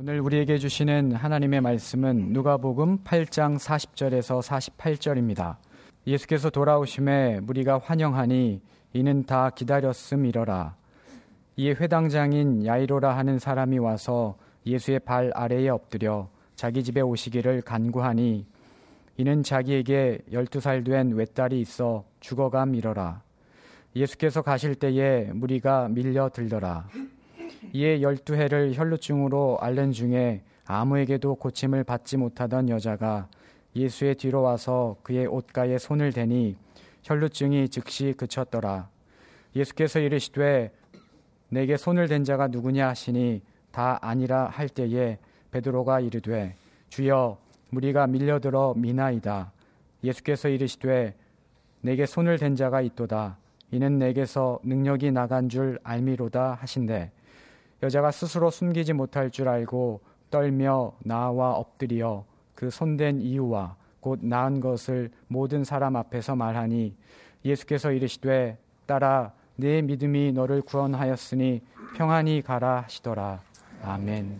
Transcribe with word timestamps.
오늘 0.00 0.20
우리에게 0.20 0.58
주시는 0.58 1.10
하나님의 1.10 1.60
말씀은 1.60 2.32
누가복음 2.32 3.02
8장 3.02 3.58
40절에서 3.58 4.40
48절입니다. 4.40 5.56
예수께서 6.06 6.50
돌아오심에 6.50 7.40
무리가 7.40 7.80
환영하니 7.82 8.60
이는 8.92 9.24
다 9.24 9.50
기다렸음이러라. 9.50 10.76
이에 11.56 11.70
회당장인 11.70 12.64
야이로라 12.64 13.16
하는 13.16 13.40
사람이 13.40 13.78
와서 13.78 14.36
예수의 14.64 15.00
발 15.00 15.32
아래에 15.34 15.68
엎드려 15.68 16.28
자기 16.54 16.84
집에 16.84 17.00
오시기를 17.00 17.62
간구하니 17.62 18.46
이는 19.16 19.42
자기에게 19.42 20.20
열두 20.30 20.60
살 20.60 20.84
된 20.84 21.10
외딸이 21.10 21.60
있어 21.60 22.04
죽어감이러라. 22.20 23.20
예수께서 23.96 24.42
가실 24.42 24.76
때에 24.76 25.32
무리가 25.32 25.88
밀려 25.88 26.28
들더라. 26.28 26.86
이에 27.72 28.02
열두 28.02 28.34
해를 28.34 28.72
혈루증으로 28.74 29.58
앓는 29.60 29.92
중에 29.92 30.42
아무에게도 30.66 31.36
고침을 31.36 31.84
받지 31.84 32.16
못하던 32.16 32.68
여자가 32.68 33.28
예수의 33.74 34.16
뒤로 34.16 34.42
와서 34.42 34.96
그의 35.02 35.26
옷가에 35.26 35.78
손을 35.78 36.12
대니 36.12 36.56
혈루증이 37.02 37.68
즉시 37.68 38.14
그쳤더라. 38.16 38.88
예수께서 39.56 39.98
이르시되 39.98 40.70
내게 41.48 41.76
손을 41.76 42.08
댄 42.08 42.24
자가 42.24 42.48
누구냐 42.48 42.88
하시니 42.88 43.42
다 43.70 43.98
아니라 44.02 44.46
할 44.46 44.68
때에 44.68 45.18
베드로가 45.50 46.00
이르되 46.00 46.54
주여 46.90 47.38
무리가 47.70 48.06
밀려들어 48.06 48.74
미나이다. 48.76 49.52
예수께서 50.04 50.48
이르시되 50.48 51.14
내게 51.80 52.06
손을 52.06 52.38
댄 52.38 52.56
자가 52.56 52.80
있도다. 52.82 53.38
이는 53.70 53.98
내게서 53.98 54.60
능력이 54.62 55.12
나간 55.12 55.48
줄 55.48 55.78
알미로다 55.82 56.54
하신대 56.60 57.10
여자가 57.82 58.10
스스로 58.10 58.50
숨기지 58.50 58.92
못할 58.92 59.30
줄 59.30 59.48
알고 59.48 60.00
떨며 60.30 60.92
나와 61.04 61.52
엎드려 61.52 62.24
그 62.54 62.70
손댄 62.70 63.20
이유와 63.20 63.76
곧 64.00 64.20
나은 64.22 64.60
것을 64.60 65.10
모든 65.28 65.64
사람 65.64 65.96
앞에서 65.96 66.34
말하니 66.36 66.94
예수께서 67.44 67.92
이르시되 67.92 68.58
따라 68.86 69.32
내 69.56 69.82
믿음이 69.82 70.32
너를 70.32 70.62
구원하였으니 70.62 71.60
평안히 71.96 72.42
가라 72.42 72.82
하시더라. 72.82 73.40
아멘. 73.82 74.38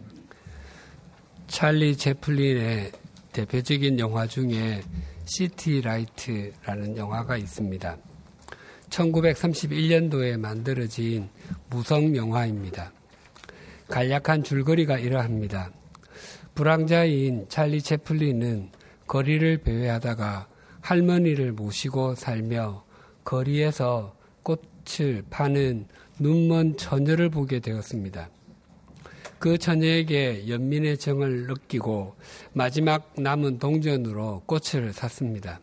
찰리 1.46 1.96
제플린의 1.96 2.92
대표적인 3.32 3.98
영화 3.98 4.26
중에 4.26 4.80
City 5.24 5.80
Light라는 5.82 6.96
영화가 6.96 7.36
있습니다. 7.36 7.96
1931년도에 8.90 10.38
만들어진 10.38 11.28
무성 11.68 12.14
영화입니다. 12.16 12.92
간략한 13.88 14.44
줄거리가 14.44 14.98
이러합니다. 14.98 15.70
부랑자인 16.54 17.46
찰리 17.48 17.80
채플린은 17.80 18.70
거리를 19.06 19.58
배회하다가 19.58 20.48
할머니를 20.80 21.52
모시고 21.52 22.14
살며 22.14 22.84
거리에서 23.24 24.14
꽃을 24.42 25.24
파는 25.30 25.86
눈먼 26.18 26.76
처녀를 26.76 27.30
보게 27.30 27.60
되었습니다. 27.60 28.30
그 29.38 29.56
처녀에게 29.56 30.48
연민의 30.48 30.98
정을 30.98 31.46
느끼고 31.46 32.16
마지막 32.52 33.12
남은 33.16 33.58
동전으로 33.58 34.42
꽃을 34.46 34.92
샀습니다. 34.92 35.60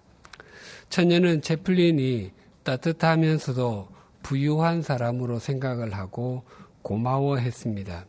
처녀는 0.89 1.42
채플린이 1.42 2.32
따뜻하면서도 2.64 3.89
부유한 4.23 4.82
사람으로 4.82 5.39
생각을 5.39 5.94
하고 5.94 6.44
고마워했습니다. 6.84 8.06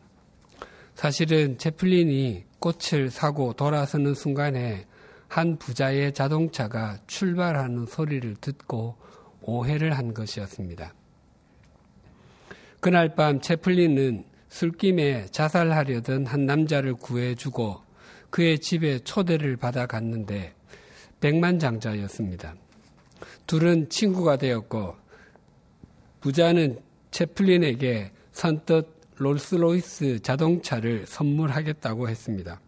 사실은 0.97 1.59
채플린이 1.59 2.45
꽃을 2.57 3.11
사고 3.11 3.53
돌아서는 3.53 4.15
순간에 4.15 4.87
한 5.27 5.59
부자의 5.59 6.11
자동차가 6.11 6.97
출발하는 7.05 7.85
소리를 7.85 8.35
듣고 8.41 8.95
오해를 9.43 9.95
한 9.95 10.15
것이었습니다. 10.15 10.95
그날 12.79 13.13
밤 13.13 13.39
채플린은 13.41 14.25
술김에 14.49 15.27
자살하려던 15.27 16.25
한 16.25 16.47
남자를 16.47 16.95
구해주고 16.95 17.79
그의 18.31 18.57
집에 18.57 18.97
초대를 18.97 19.55
받아 19.55 19.85
갔는데 19.85 20.55
백만장자였습니다. 21.19 22.55
둘은 23.45 23.89
친구가 23.89 24.37
되었고 24.37 24.95
부자는 26.21 26.79
채플린에게 27.11 28.13
선뜻 28.31 28.96
롤스로이스 29.17 30.21
자동차를 30.21 31.05
선물하겠다고 31.07 32.09
했습니다. 32.09 32.59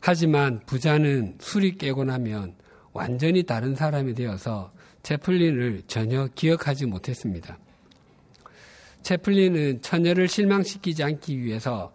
하지만 0.00 0.60
부자는 0.66 1.36
술이 1.40 1.76
깨고 1.76 2.04
나면 2.04 2.54
완전히 2.92 3.42
다른 3.42 3.74
사람이 3.74 4.14
되어서 4.14 4.72
채플린을 5.02 5.82
전혀 5.86 6.28
기억하지 6.34 6.86
못했습니다. 6.86 7.58
채플린은 9.02 9.82
처녀를 9.82 10.28
실망시키지 10.28 11.02
않기 11.02 11.38
위해서 11.38 11.92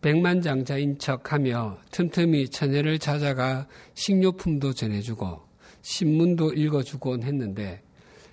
백만장자인 0.00 0.98
척하며 0.98 1.78
틈틈이 1.90 2.48
처녀를 2.48 2.98
찾아가 2.98 3.66
식료품도 3.94 4.72
전해주고 4.72 5.40
신문도 5.82 6.54
읽어주곤 6.54 7.22
했는데 7.22 7.82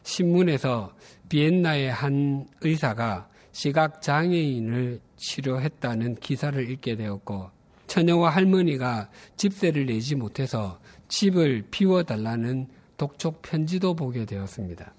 신문에서 0.03 0.95
비엔나의 1.29 1.91
한 1.91 2.47
의사가 2.61 3.28
시각 3.51 4.01
장애인을 4.01 4.99
치료했다는 5.17 6.15
기사를 6.15 6.69
읽게 6.69 6.95
되었고 6.95 7.49
처녀와 7.87 8.29
할머니가 8.29 9.09
집세를 9.35 9.87
내지 9.87 10.15
못해서 10.15 10.79
집을 11.07 11.65
비워달라는 11.71 12.67
독촉 12.97 13.41
편지도 13.41 13.95
보게 13.95 14.25
되었습니다. 14.25 14.93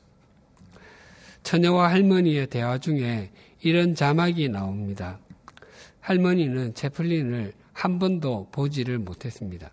처녀와 1.42 1.90
할머니의 1.90 2.48
대화 2.48 2.78
중에 2.78 3.30
이런 3.62 3.94
자막이 3.94 4.48
나옵니다. 4.48 5.18
할머니는 6.00 6.74
채플린을 6.74 7.52
한 7.72 7.98
번도 7.98 8.48
보지를 8.50 8.98
못했습니다. 8.98 9.70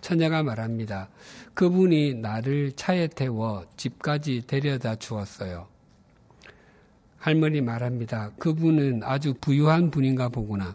처녀가 0.00 0.42
말합니다. 0.42 1.08
그분이 1.54 2.14
나를 2.14 2.72
차에 2.72 3.08
태워 3.08 3.66
집까지 3.76 4.42
데려다 4.46 4.96
주었어요. 4.96 5.69
할머니 7.20 7.60
말합니다. 7.60 8.30
그분은 8.38 9.02
아주 9.04 9.34
부유한 9.34 9.90
분인가 9.90 10.30
보구나. 10.30 10.74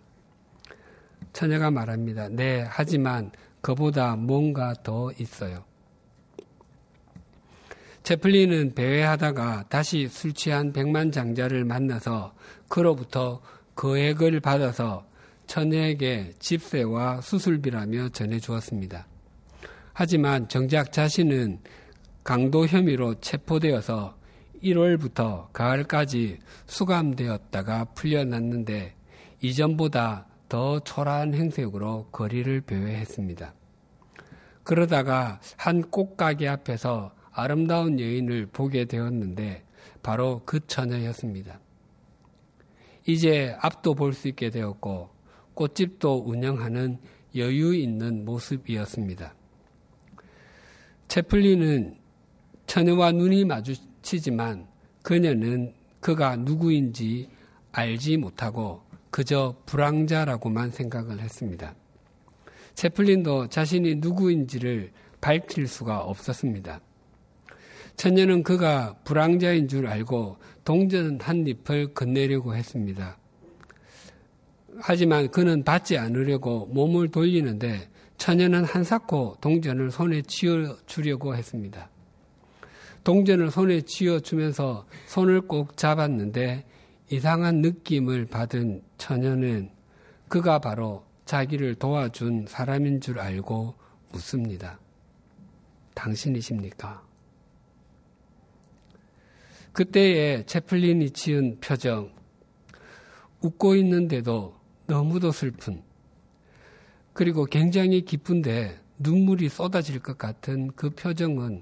처녀가 1.34 1.72
말합니다. 1.72 2.30
네, 2.30 2.64
하지만 2.70 3.32
그보다 3.62 4.16
뭔가 4.16 4.76
더 4.84 5.12
있어요. 5.18 5.66
채플린은 8.04 8.76
배회하다가 8.76 9.66
다시 9.70 10.08
술 10.08 10.34
취한 10.34 10.72
백만 10.72 11.12
장자를 11.12 11.66
만나서 11.66 12.36
그로부터 12.70 13.42
거액을 13.74 14.40
받아서 14.40 15.08
처녀에게 15.48 16.34
집세와 16.38 17.22
수술비라며 17.22 18.10
전해주었습니다. 18.10 19.08
하지만 19.94 20.48
정작 20.48 20.92
자신은 20.92 21.60
강도 22.24 22.68
혐의로 22.68 23.16
체포되어서 23.20 24.16
1월부터 24.62 25.52
가을까지 25.54 26.40
수감되었다가 26.68 27.86
풀려났는데 27.96 28.96
이전보다 29.42 30.28
더 30.50 30.80
초라한 30.80 31.34
행색으로 31.34 32.10
거리를 32.12 32.62
배회했습니다. 32.62 33.54
그러다가 34.64 35.40
한 35.58 35.82
꽃가게 35.90 36.48
앞에서 36.48 37.14
아름다운 37.32 38.00
여인을 38.00 38.48
보게 38.48 38.86
되었는데 38.86 39.64
바로 40.02 40.42
그 40.46 40.66
처녀였습니다. 40.66 41.60
이제 43.08 43.56
앞도 43.60 43.94
볼 43.94 44.14
수 44.14 44.28
있게 44.30 44.50
되었고 44.50 45.10
꽃집도 45.54 46.24
운영하는 46.26 47.00
여유 47.36 47.76
있는 47.76 48.26
모습이었습니다. 48.26 49.36
채플리는 51.08 51.98
처녀와 52.68 53.12
눈이 53.12 53.46
마주 53.46 53.76
치지만 54.06 54.68
그녀는 55.02 55.74
그가 56.00 56.36
누구인지 56.36 57.28
알지 57.72 58.18
못하고 58.18 58.84
그저 59.10 59.56
불황자라고만 59.66 60.72
생각을 60.72 61.20
했습니다. 61.20 61.74
채플린도 62.76 63.48
자신이 63.48 63.96
누구인지를 63.96 64.92
밝힐 65.20 65.68
수가 65.68 66.02
없었습니다. 66.02 66.80
처녀는 67.96 68.44
그가 68.44 68.96
불황자인 69.04 69.68
줄 69.68 69.88
알고 69.88 70.38
동전 70.64 71.20
한 71.20 71.48
잎을 71.48 71.94
건네려고 71.94 72.56
했습니다. 72.56 73.18
하지만 74.78 75.32
그는 75.32 75.64
받지 75.64 75.98
않으려고 75.98 76.68
몸을 76.68 77.10
돌리는데 77.10 77.90
처녀는 78.18 78.66
한사코 78.66 79.38
동전을 79.42 79.90
손에 79.90 80.22
쥐어 80.24 80.78
주려고 80.86 81.36
했습니다. 81.36 81.90
동전을 83.06 83.52
손에 83.52 83.82
쥐어 83.82 84.20
주면서 84.20 84.88
손을 85.06 85.42
꼭 85.42 85.78
잡았는데 85.78 86.66
이상한 87.12 87.62
느낌을 87.62 88.26
받은 88.26 88.82
처녀는 88.98 89.70
그가 90.28 90.58
바로 90.58 91.06
자기를 91.26 91.76
도와준 91.76 92.48
사람인 92.48 93.02
줄 93.02 93.20
알고 93.20 93.76
묻습니다. 94.12 94.80
당신이십니까? 95.94 97.04
그때의 99.72 100.48
채플린이 100.48 101.12
지은 101.12 101.60
표정, 101.60 102.12
웃고 103.42 103.76
있는데도 103.76 104.56
너무도 104.88 105.32
슬픈, 105.32 105.84
그리고 107.14 107.46
굉장히 107.46 108.02
기쁜데 108.02 108.80
눈물이 108.98 109.50
쏟아질 109.50 110.00
것 110.00 110.18
같은 110.18 110.72
그 110.76 110.90
표정은 110.90 111.62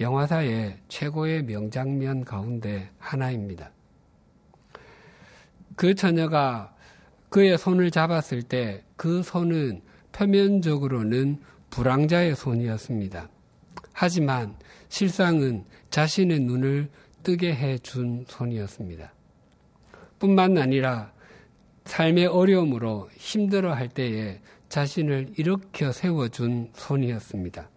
영화사의 0.00 0.78
최고의 0.88 1.44
명장면 1.44 2.24
가운데 2.24 2.90
하나입니다. 2.98 3.70
그 5.76 5.94
처녀가 5.94 6.74
그의 7.28 7.58
손을 7.58 7.90
잡았을 7.90 8.42
때 8.42 8.84
그 8.96 9.22
손은 9.22 9.82
표면적으로는 10.12 11.40
불황자의 11.70 12.36
손이었습니다. 12.36 13.28
하지만 13.92 14.56
실상은 14.88 15.64
자신의 15.90 16.40
눈을 16.40 16.88
뜨게 17.22 17.54
해 17.54 17.78
준 17.78 18.24
손이었습니다. 18.28 19.12
뿐만 20.18 20.56
아니라 20.58 21.12
삶의 21.84 22.26
어려움으로 22.26 23.10
힘들어 23.16 23.74
할 23.74 23.88
때에 23.88 24.40
자신을 24.68 25.34
일으켜 25.36 25.92
세워준 25.92 26.70
손이었습니다. 26.74 27.68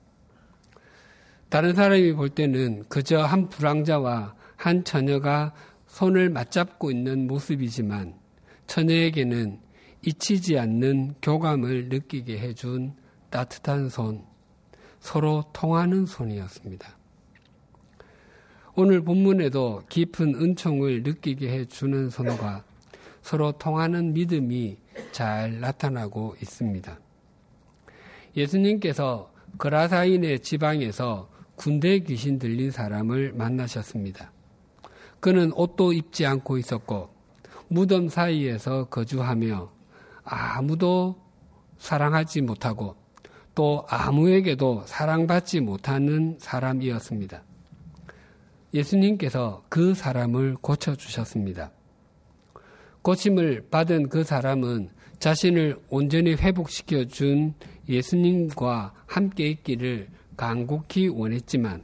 다른 1.50 1.74
사람이 1.74 2.14
볼 2.14 2.30
때는 2.30 2.84
그저 2.90 3.22
한 3.22 3.48
불황자와 3.50 4.36
한 4.58 4.84
처녀가 4.84 5.54
손을 5.88 6.30
맞잡고 6.30 6.92
있는 6.92 7.28
모습이지만 7.28 8.16
처녀에게는 8.68 9.60
잊히지 10.06 10.60
않는 10.60 11.16
교감을 11.22 11.90
느끼게 11.90 12.38
해준 12.40 12.94
따뜻한 13.30 13.90
손, 13.90 14.24
서로 15.00 15.44
통하는 15.54 16.06
손이었습니다. 16.06 16.98
오늘 18.76 19.02
본문에도 19.02 19.84
깊은 19.90 20.36
은총을 20.36 21.04
느끼게 21.04 21.50
해주는 21.50 22.10
손과 22.10 22.64
서로 23.22 23.52
통하는 23.54 24.14
믿음이 24.14 24.78
잘 25.12 25.60
나타나고 25.60 26.36
있습니다. 26.42 27.00
예수님께서 28.36 29.34
그라사인의 29.58 30.42
지방에서 30.42 31.30
군대 31.58 32.00
귀신 32.00 32.38
들린 32.40 32.72
사람을 32.72 33.34
만나셨습니다. 33.34 34.32
그는 35.20 35.52
옷도 35.54 35.92
입지 35.92 36.26
않고 36.26 36.60
있었고 36.60 37.10
무덤 37.68 38.08
사이에서 38.08 38.86
거주하며 38.86 39.70
아무도 40.24 41.20
사랑하지 41.80 42.42
못하고 42.42 42.96
또 43.56 43.84
아무에게도 43.90 44.84
사랑받지 44.86 45.62
못하는 45.62 46.38
사람이었습니다. 46.40 47.42
예수님께서 48.74 49.64
그 49.68 49.96
사람을 49.96 50.58
고쳐주셨습니다. 50.62 51.72
고침을 53.02 53.68
받은 53.72 54.10
그 54.10 54.24
사람은 54.24 54.90
자신을 55.18 55.80
온전히 55.90 56.36
회복시켜 56.36 57.06
준 57.06 57.56
예수님과 57.90 58.94
함께 59.08 59.48
있기를 59.48 60.10
간곡히 60.38 61.10
원했지만 61.10 61.84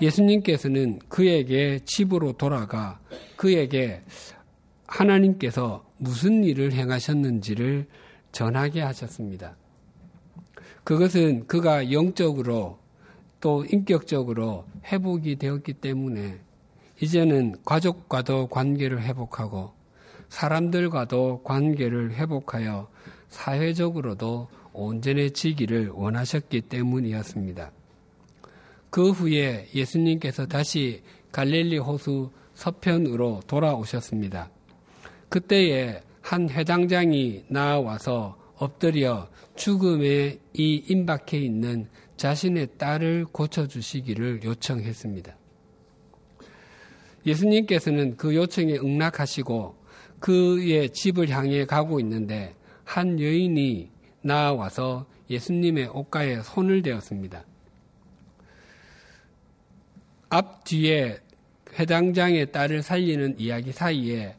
예수님께서는 0.00 1.00
그에게 1.08 1.80
집으로 1.84 2.34
돌아가 2.34 3.00
그에게 3.36 4.02
하나님께서 4.86 5.84
무슨 5.96 6.44
일을 6.44 6.72
행하셨는지를 6.72 7.86
전하게 8.30 8.82
하셨습니다. 8.82 9.56
그것은 10.84 11.46
그가 11.46 11.90
영적으로 11.90 12.78
또 13.40 13.64
인격적으로 13.64 14.64
회복이 14.84 15.36
되었기 15.36 15.74
때문에 15.74 16.38
이제는 17.00 17.56
가족과도 17.64 18.48
관계를 18.48 19.02
회복하고 19.02 19.72
사람들과도 20.28 21.42
관계를 21.44 22.12
회복하여 22.12 22.88
사회적으로도 23.28 24.48
온전해지기를 24.78 25.88
원하셨기 25.88 26.62
때문이었습니다. 26.62 27.72
그 28.90 29.10
후에 29.10 29.68
예수님께서 29.74 30.46
다시 30.46 31.02
갈릴리 31.32 31.78
호수 31.78 32.30
서편으로 32.54 33.42
돌아오셨습니다. 33.46 34.50
그때에 35.28 36.02
한 36.20 36.48
회당장이 36.48 37.44
나와서 37.48 38.38
엎드려 38.56 39.28
죽음에 39.56 40.38
이 40.54 40.84
임박해 40.88 41.38
있는 41.38 41.88
자신의 42.16 42.68
딸을 42.78 43.26
고쳐주시기를 43.26 44.42
요청했습니다. 44.44 45.36
예수님께서는 47.26 48.16
그 48.16 48.34
요청에 48.34 48.74
응낙하시고 48.74 49.76
그의 50.18 50.90
집을 50.90 51.28
향해 51.28 51.64
가고 51.64 52.00
있는데 52.00 52.54
한 52.84 53.20
여인이 53.20 53.90
나와서 54.22 55.06
예수님의 55.30 55.88
옷가에 55.88 56.42
손을 56.42 56.82
대었습니다. 56.82 57.44
앞 60.30 60.64
뒤에 60.64 61.18
회당장의 61.78 62.52
딸을 62.52 62.82
살리는 62.82 63.38
이야기 63.38 63.72
사이에 63.72 64.34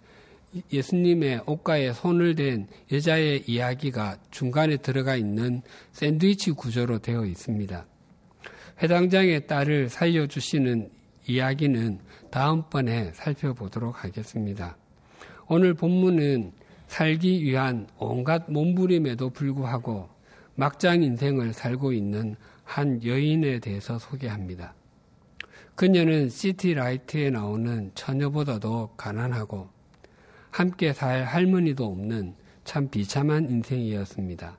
예수님의 0.71 1.43
옷가에 1.45 1.93
손을 1.93 2.35
댄 2.35 2.67
여자의 2.91 3.43
이야기가 3.47 4.17
중간에 4.31 4.77
들어가 4.77 5.15
있는 5.15 5.61
샌드위치 5.91 6.51
구조로 6.51 6.99
되어 6.99 7.25
있습니다. 7.25 7.85
회당장의 8.81 9.47
딸을 9.47 9.89
살려주시는 9.89 10.89
이야기는 11.27 11.99
다음번에 12.31 13.11
살펴보도록 13.13 14.03
하겠습니다. 14.03 14.77
오늘 15.47 15.73
본문은 15.73 16.51
살기 16.89 17.43
위한 17.43 17.87
온갖 17.99 18.51
몸부림에도 18.51 19.29
불구하고 19.29 20.09
막장 20.55 21.03
인생을 21.03 21.53
살고 21.53 21.93
있는 21.93 22.35
한 22.63 23.01
여인에 23.03 23.59
대해서 23.59 23.99
소개합니다. 23.99 24.73
그녀는 25.75 26.29
시티라이트에 26.29 27.29
나오는 27.29 27.91
처녀보다도 27.93 28.95
가난하고 28.97 29.69
함께 30.49 30.91
살 30.91 31.23
할머니도 31.23 31.85
없는 31.85 32.33
참 32.65 32.89
비참한 32.89 33.47
인생이었습니다. 33.47 34.57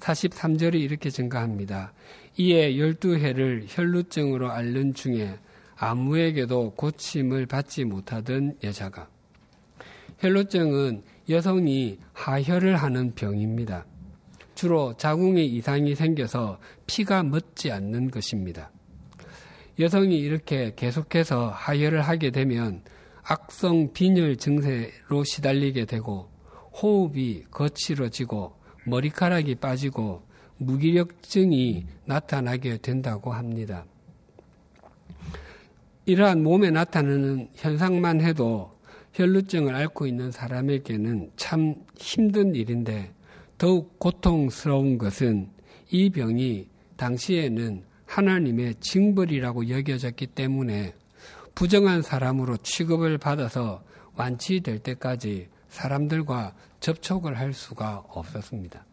43절이 0.00 0.74
이렇게 0.74 1.10
증가합니다. 1.10 1.92
이에 2.38 2.72
12해를 2.74 3.64
혈루증으로 3.68 4.50
앓는 4.50 4.94
중에 4.94 5.38
아무에게도 5.76 6.72
고침을 6.72 7.46
받지 7.46 7.84
못하던 7.84 8.56
여자가 8.64 9.08
혈루증은 10.18 11.02
여성이 11.28 11.98
하혈을 12.12 12.76
하는 12.76 13.14
병입니다. 13.14 13.84
주로 14.54 14.96
자궁의 14.96 15.46
이상이 15.46 15.94
생겨서 15.94 16.58
피가 16.86 17.24
멎지 17.24 17.70
않는 17.70 18.10
것입니다. 18.10 18.70
여성이 19.78 20.18
이렇게 20.18 20.72
계속해서 20.74 21.50
하혈을 21.50 22.00
하게 22.00 22.30
되면 22.30 22.82
악성 23.22 23.92
빈혈 23.92 24.36
증세로 24.36 25.24
시달리게 25.24 25.84
되고 25.84 26.30
호흡이 26.80 27.44
거칠어지고 27.50 28.54
머리카락이 28.86 29.56
빠지고 29.56 30.22
무기력증이 30.58 31.86
나타나게 32.06 32.78
된다고 32.78 33.32
합니다. 33.32 33.84
이러한 36.06 36.42
몸에 36.42 36.70
나타나는 36.70 37.48
현상만 37.54 38.20
해도 38.20 38.70
혈루증을 39.16 39.74
앓고 39.74 40.06
있는 40.06 40.30
사람에게는 40.30 41.32
참 41.36 41.74
힘든 41.96 42.54
일인데 42.54 43.14
더욱 43.56 43.98
고통스러운 43.98 44.98
것은 44.98 45.48
이 45.90 46.10
병이 46.10 46.68
당시에는 46.98 47.82
하나님의 48.04 48.74
징벌이라고 48.80 49.70
여겨졌기 49.70 50.26
때문에 50.26 50.94
부정한 51.54 52.02
사람으로 52.02 52.58
취급을 52.58 53.16
받아서 53.16 53.82
완치될 54.16 54.80
때까지 54.80 55.48
사람들과 55.70 56.54
접촉을 56.80 57.38
할 57.38 57.54
수가 57.54 58.04
없었습니다. 58.08 58.84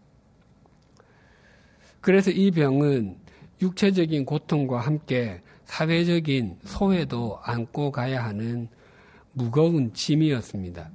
그래서 2.00 2.32
이 2.32 2.50
병은 2.52 3.18
육체적인 3.62 4.24
고통과 4.26 4.80
함께 4.80 5.42
사회적인 5.66 6.60
소외도 6.64 7.40
안고 7.44 7.92
가야 7.92 8.24
하는 8.24 8.70
무거운 9.34 9.94
짐이었습니다. 9.94 10.92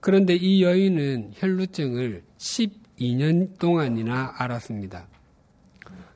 그런데 0.00 0.34
이 0.34 0.62
여인은 0.62 1.32
혈루증을 1.34 2.24
12년 2.36 3.58
동안이나 3.58 4.34
알았습니다. 4.36 5.06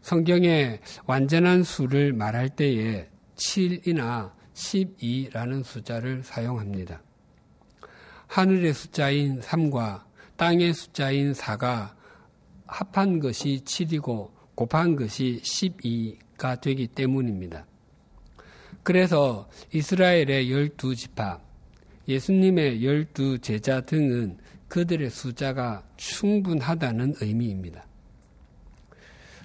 성경에 0.02 0.80
완전한 1.06 1.62
수를 1.62 2.12
말할 2.12 2.50
때에 2.50 3.08
7이나 3.36 4.32
12라는 4.54 5.62
숫자를 5.64 6.22
사용합니다. 6.22 7.02
하늘의 8.26 8.74
숫자인 8.74 9.40
3과 9.40 10.04
땅의 10.36 10.74
숫자인 10.74 11.32
4가 11.32 11.94
합한 12.66 13.20
것이 13.20 13.62
7이고 13.64 14.30
곱한 14.54 14.96
것이 14.96 15.40
12가 15.44 16.60
되기 16.60 16.88
때문입니다. 16.88 17.66
그래서 18.86 19.48
이스라엘의 19.74 20.48
열두 20.48 20.94
지파, 20.94 21.40
예수님의 22.06 22.84
열두 22.84 23.40
제자 23.40 23.80
등은 23.80 24.38
그들의 24.68 25.10
숫자가 25.10 25.82
충분하다는 25.96 27.14
의미입니다. 27.20 27.84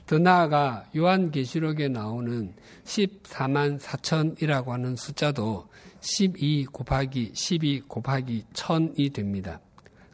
더 0.06 0.20
나아가 0.20 0.86
요한계시록에 0.96 1.88
나오는 1.88 2.54
14만 2.84 3.80
4천이라고 3.80 4.68
하는 4.68 4.96
숫자도 4.96 5.68
12 6.02 6.66
곱하기 6.66 7.32
12 7.34 7.82
곱하기 7.88 8.46
1000이 8.54 9.12
됩니다. 9.12 9.60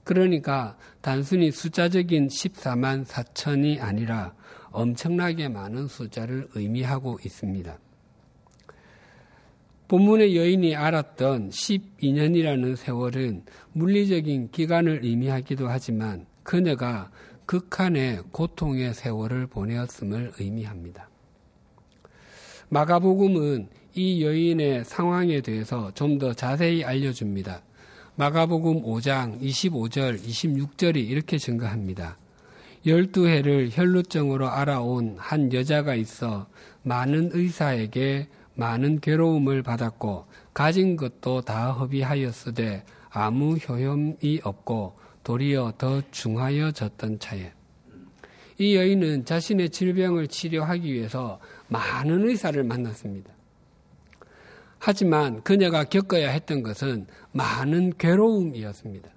그러니까 0.06 0.78
단순히 1.02 1.52
숫자적인 1.52 2.30
14만 2.30 3.06
4천이 3.06 3.82
아니라 3.82 4.34
엄청나게 4.72 5.50
많은 5.50 5.90
숫자를 5.90 6.48
의미하고 6.56 7.20
있습니다. 7.26 7.78
본문의 9.88 10.36
여인이 10.36 10.76
알았던 10.76 11.50
12년이라는 11.50 12.76
세월은 12.76 13.44
물리적인 13.72 14.52
기간을 14.52 15.00
의미하기도 15.04 15.68
하지만 15.68 16.26
그녀가 16.44 17.10
극한의 17.46 18.24
고통의 18.32 18.94
세월을 18.94 19.48
보내었음을 19.48 20.34
의미합니다. 20.40 21.10
마가복음은 22.70 23.70
이 23.96 24.24
여인의 24.24 24.84
상황에 24.84 25.42
대해서 25.42 25.92
좀 25.94 26.20
더 26.20 26.34
자세히 26.34 26.84
알려줍니다. 26.84 27.62
마가복음 28.16 28.84
5장 28.84 29.40
25절, 29.42 30.20
26절이 30.20 30.98
이렇게 30.98 31.38
증가합니다. 31.38 32.18
열두 32.86 33.28
해를 33.28 33.70
혈루증으로 33.72 34.50
알아온 34.50 35.16
한 35.18 35.54
여자가 35.54 35.96
있어 35.96 36.48
많은 36.84 37.30
의사에게 37.34 38.28
많은 38.58 39.00
괴로움을 39.00 39.64
받았고 39.64 40.26
가진 40.54 40.96
것도 40.98 41.42
다 41.42 41.72
허비하였으되 41.72 42.84
아무 43.10 43.56
효험이 43.56 44.42
없고 44.44 44.98
도리어 45.24 45.74
더 45.78 46.02
중하여졌던 46.12 47.20
차에 47.20 47.54
이 48.58 48.76
여인은 48.76 49.26
자신의 49.26 49.70
질병을 49.70 50.28
치료하기 50.28 50.92
위해서 50.92 51.40
많은 51.68 52.28
의사를 52.28 52.62
만났습니다. 52.64 53.32
하지만 54.80 55.44
그녀가 55.44 55.84
겪어야 55.84 56.30
했던 56.32 56.64
것은 56.64 57.08
많은 57.34 57.94
괴로움이었습니다. 57.98 59.10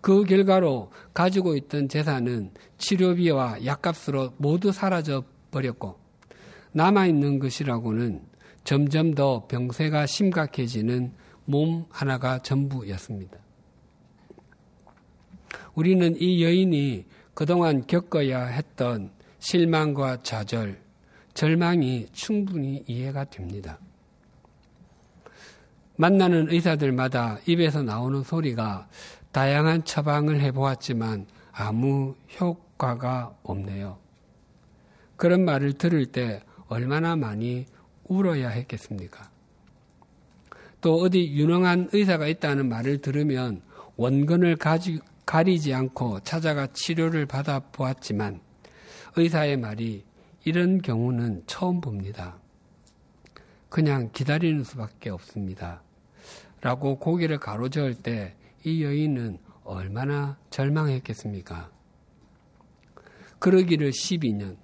그 0.00 0.24
결과로 0.24 0.92
가지고 1.12 1.56
있던 1.56 1.88
재산은 1.88 2.52
치료비와 2.78 3.66
약값으로 3.66 4.34
모두 4.38 4.72
사라져 4.72 5.24
버렸고 5.50 6.05
남아있는 6.76 7.38
것이라고는 7.38 8.20
점점 8.62 9.14
더 9.14 9.46
병세가 9.46 10.04
심각해지는 10.04 11.10
몸 11.46 11.86
하나가 11.88 12.38
전부였습니다. 12.38 13.38
우리는 15.74 16.14
이 16.20 16.44
여인이 16.44 17.06
그동안 17.32 17.86
겪어야 17.86 18.44
했던 18.44 19.10
실망과 19.38 20.22
좌절, 20.22 20.78
절망이 21.32 22.08
충분히 22.12 22.84
이해가 22.86 23.24
됩니다. 23.24 23.78
만나는 25.96 26.50
의사들마다 26.50 27.38
입에서 27.46 27.82
나오는 27.82 28.22
소리가 28.22 28.86
다양한 29.32 29.84
처방을 29.84 30.42
해보았지만 30.42 31.26
아무 31.52 32.14
효과가 32.38 33.34
없네요. 33.44 33.96
그런 35.16 35.46
말을 35.46 35.72
들을 35.72 36.04
때 36.04 36.42
얼마나 36.68 37.16
많이 37.16 37.66
울어야 38.04 38.48
했겠습니까? 38.48 39.30
또 40.80 40.96
어디 40.96 41.32
유능한 41.34 41.88
의사가 41.92 42.26
있다는 42.28 42.68
말을 42.68 42.98
들으면 42.98 43.62
원근을 43.96 44.56
가지, 44.56 45.00
가리지 45.24 45.74
않고 45.74 46.20
찾아가 46.20 46.66
치료를 46.72 47.26
받아 47.26 47.60
보았지만 47.60 48.40
의사의 49.16 49.56
말이 49.56 50.04
이런 50.44 50.80
경우는 50.80 51.44
처음 51.46 51.80
봅니다. 51.80 52.38
그냥 53.68 54.10
기다리는 54.12 54.62
수밖에 54.62 55.10
없습니다. 55.10 55.82
라고 56.60 56.98
고개를 56.98 57.38
가로저을 57.38 57.94
때 57.94 58.36
이 58.66 58.82
여인은 58.82 59.38
얼마나 59.62 60.36
절망했겠습니까? 60.50 61.70
그러기를 63.38 63.92
12년, 63.92 64.56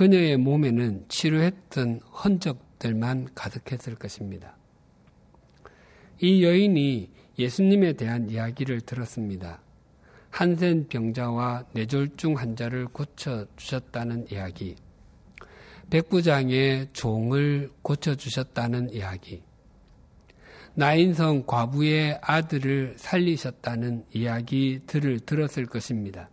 그녀의 0.00 0.38
몸에는 0.38 1.04
치료했던 1.08 2.00
흔적들만 2.10 3.34
가득했을 3.34 3.96
것입니다. 3.96 4.56
이 6.22 6.42
여인이 6.42 7.10
예수님에 7.38 7.92
대한 7.92 8.30
이야기를 8.30 8.80
들었습니다. 8.80 9.60
한센 10.30 10.88
병자와 10.88 11.66
뇌졸중 11.74 12.38
환자를 12.38 12.86
고쳐주셨다는 12.86 14.28
이야기, 14.32 14.76
백부장의 15.90 16.88
종을 16.94 17.70
고쳐주셨다는 17.82 18.94
이야기, 18.94 19.42
나인성 20.72 21.44
과부의 21.46 22.20
아들을 22.22 22.94
살리셨다는 22.96 24.06
이야기들을 24.14 25.20
들었을 25.20 25.66
것입니다. 25.66 26.30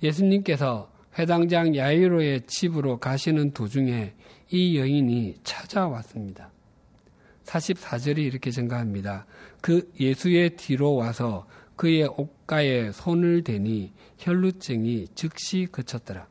예수님께서 0.00 0.99
회당장 1.20 1.76
야이로의 1.76 2.46
집으로 2.46 2.98
가시는 2.98 3.50
도중에 3.52 4.14
이 4.48 4.78
여인이 4.78 5.40
찾아왔습니다. 5.44 6.50
44절이 7.44 8.20
이렇게 8.20 8.50
증가합니다. 8.50 9.26
그 9.60 9.92
예수의 10.00 10.56
뒤로 10.56 10.94
와서 10.94 11.46
그의 11.76 12.08
옷가에 12.16 12.92
손을 12.92 13.44
대니 13.44 13.92
혈루증이 14.16 15.08
즉시 15.14 15.68
그쳤더라. 15.70 16.26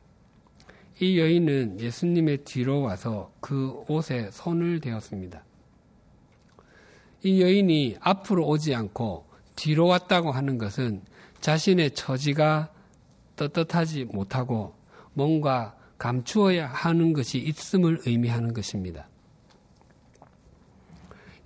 이 1.00 1.20
여인은 1.20 1.78
예수님의 1.80 2.38
뒤로 2.38 2.80
와서 2.82 3.32
그 3.38 3.84
옷에 3.86 4.30
손을 4.32 4.80
대었습니다. 4.80 5.44
이 7.22 7.40
여인이 7.40 7.98
앞으로 8.00 8.44
오지 8.44 8.74
않고 8.74 9.26
뒤로 9.54 9.86
왔다고 9.86 10.32
하는 10.32 10.58
것은 10.58 11.02
자신의 11.40 11.92
처지가 11.92 12.72
떳떳하지 13.36 14.06
못하고 14.06 14.79
뭔가 15.20 15.76
감추어야 15.98 16.66
하는 16.66 17.12
것이 17.12 17.36
있음을 17.36 18.00
의미하는 18.06 18.54
것입니다. 18.54 19.06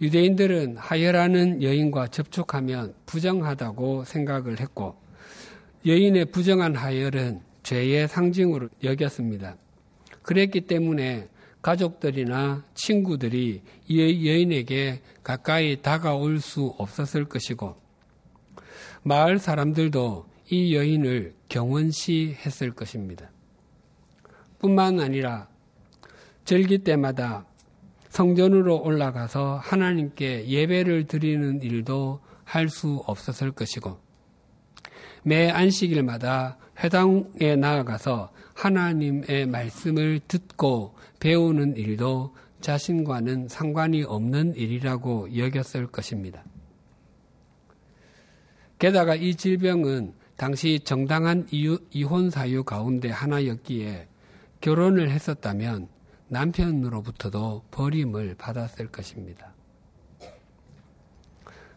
유대인들은 0.00 0.76
하열하는 0.76 1.60
여인과 1.60 2.06
접촉하면 2.08 2.94
부정하다고 3.06 4.04
생각을 4.04 4.60
했고 4.60 4.94
여인의 5.84 6.26
부정한 6.26 6.76
하열은 6.76 7.40
죄의 7.64 8.06
상징으로 8.06 8.68
여겼습니다. 8.84 9.56
그랬기 10.22 10.62
때문에 10.62 11.28
가족들이나 11.60 12.64
친구들이 12.74 13.60
이 13.88 14.28
여인에게 14.28 15.00
가까이 15.24 15.82
다가올 15.82 16.38
수 16.38 16.76
없었을 16.78 17.24
것이고 17.24 17.74
마을 19.02 19.40
사람들도 19.40 20.26
이 20.50 20.76
여인을 20.76 21.34
경원시 21.48 22.36
했을 22.44 22.70
것입니다. 22.70 23.33
뿐만 24.64 24.98
아니라 24.98 25.46
절기 26.46 26.78
때마다 26.78 27.44
성전으로 28.08 28.82
올라가서 28.82 29.58
하나님께 29.58 30.48
예배를 30.48 31.06
드리는 31.06 31.60
일도 31.60 32.20
할 32.44 32.70
수 32.70 33.02
없었을 33.06 33.52
것이고 33.52 33.98
매 35.22 35.50
안식일마다 35.50 36.56
회당에 36.82 37.56
나아가서 37.56 38.32
하나님의 38.54 39.46
말씀을 39.48 40.20
듣고 40.26 40.94
배우는 41.20 41.76
일도 41.76 42.34
자신과는 42.62 43.48
상관이 43.48 44.04
없는 44.04 44.56
일이라고 44.56 45.36
여겼을 45.36 45.88
것입니다. 45.88 46.42
게다가 48.78 49.14
이 49.14 49.34
질병은 49.34 50.14
당시 50.36 50.80
정당한 50.84 51.46
이혼 51.50 52.30
사유 52.30 52.64
가운데 52.64 53.10
하나였기에 53.10 54.08
결혼을 54.64 55.10
했었다면 55.10 55.88
남편으로부터도 56.28 57.64
버림을 57.70 58.36
받았을 58.36 58.86
것입니다. 58.88 59.52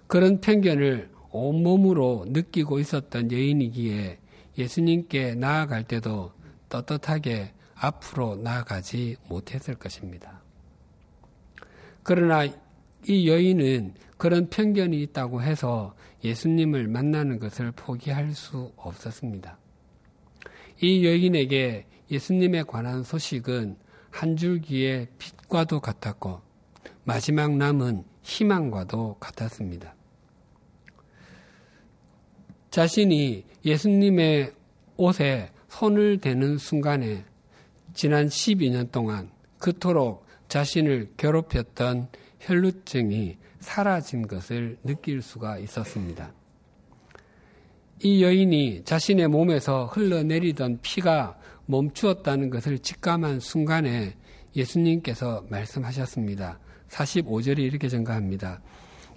그런 0.07 0.39
편견을 0.39 1.09
온몸으로 1.29 2.27
느끼고 2.29 2.79
있었던 2.79 3.29
여인이기에 3.29 4.19
예수님께 4.57 5.35
나아갈 5.35 5.83
때도 5.83 6.31
떳떳하게 6.69 7.51
앞으로 7.75 8.37
나아가지 8.37 9.17
못했을 9.27 9.75
것입니다. 9.75 10.41
그러나 12.03 12.45
이 13.05 13.27
여인은 13.27 13.95
그런 14.15 14.49
편견이 14.49 15.01
있다고 15.03 15.41
해서 15.41 15.93
예수님을 16.23 16.87
만나는 16.87 17.39
것을 17.39 17.73
포기할 17.73 18.31
수 18.31 18.71
없었습니다. 18.77 19.57
이 20.79 21.05
여인에게 21.05 21.85
예수님에 22.09 22.63
관한 22.63 23.03
소식은 23.03 23.77
한 24.09 24.37
줄기의 24.37 25.07
빛과도 25.17 25.79
같았고 25.79 26.41
마지막 27.03 27.55
남은 27.55 28.03
희망과도 28.21 29.17
같았습니다. 29.19 29.95
자신이 32.71 33.45
예수님의 33.65 34.53
옷에 34.97 35.51
손을 35.69 36.19
대는 36.19 36.57
순간에 36.57 37.23
지난 37.93 38.27
12년 38.27 38.91
동안 38.91 39.29
그토록 39.57 40.25
자신을 40.47 41.13
괴롭혔던 41.17 42.09
혈루증이 42.39 43.37
사라진 43.59 44.27
것을 44.27 44.77
느낄 44.83 45.21
수가 45.21 45.57
있었습니다. 45.57 46.31
이 48.03 48.23
여인이 48.23 48.83
자신의 48.83 49.27
몸에서 49.27 49.87
흘러내리던 49.87 50.79
피가 50.81 51.37
멈추었다는 51.67 52.49
것을 52.49 52.79
직감한 52.79 53.39
순간에 53.39 54.15
예수님께서 54.55 55.45
말씀하셨습니다. 55.49 56.59
45절이 56.89 57.59
이렇게 57.59 57.87
증가합니다. 57.87 58.61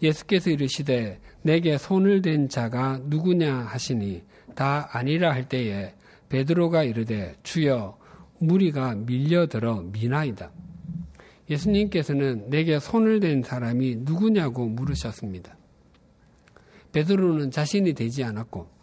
예수께서 0.02 0.50
이르시되 0.50 1.20
내게 1.42 1.78
손을 1.78 2.22
댄 2.22 2.48
자가 2.48 3.00
누구냐 3.04 3.54
하시니 3.54 4.22
다 4.54 4.88
아니라 4.92 5.32
할 5.32 5.48
때에 5.48 5.94
베드로가 6.28 6.84
이르되 6.84 7.36
주여 7.42 7.98
무리가 8.38 8.94
밀려들어 8.94 9.82
미나이다. 9.92 10.50
예수님께서는 11.48 12.48
내게 12.48 12.78
손을 12.78 13.20
댄 13.20 13.42
사람이 13.42 13.96
누구냐고 14.00 14.66
물으셨습니다. 14.66 15.56
베드로는 16.92 17.50
자신이 17.50 17.94
되지 17.94 18.24
않았고 18.24 18.79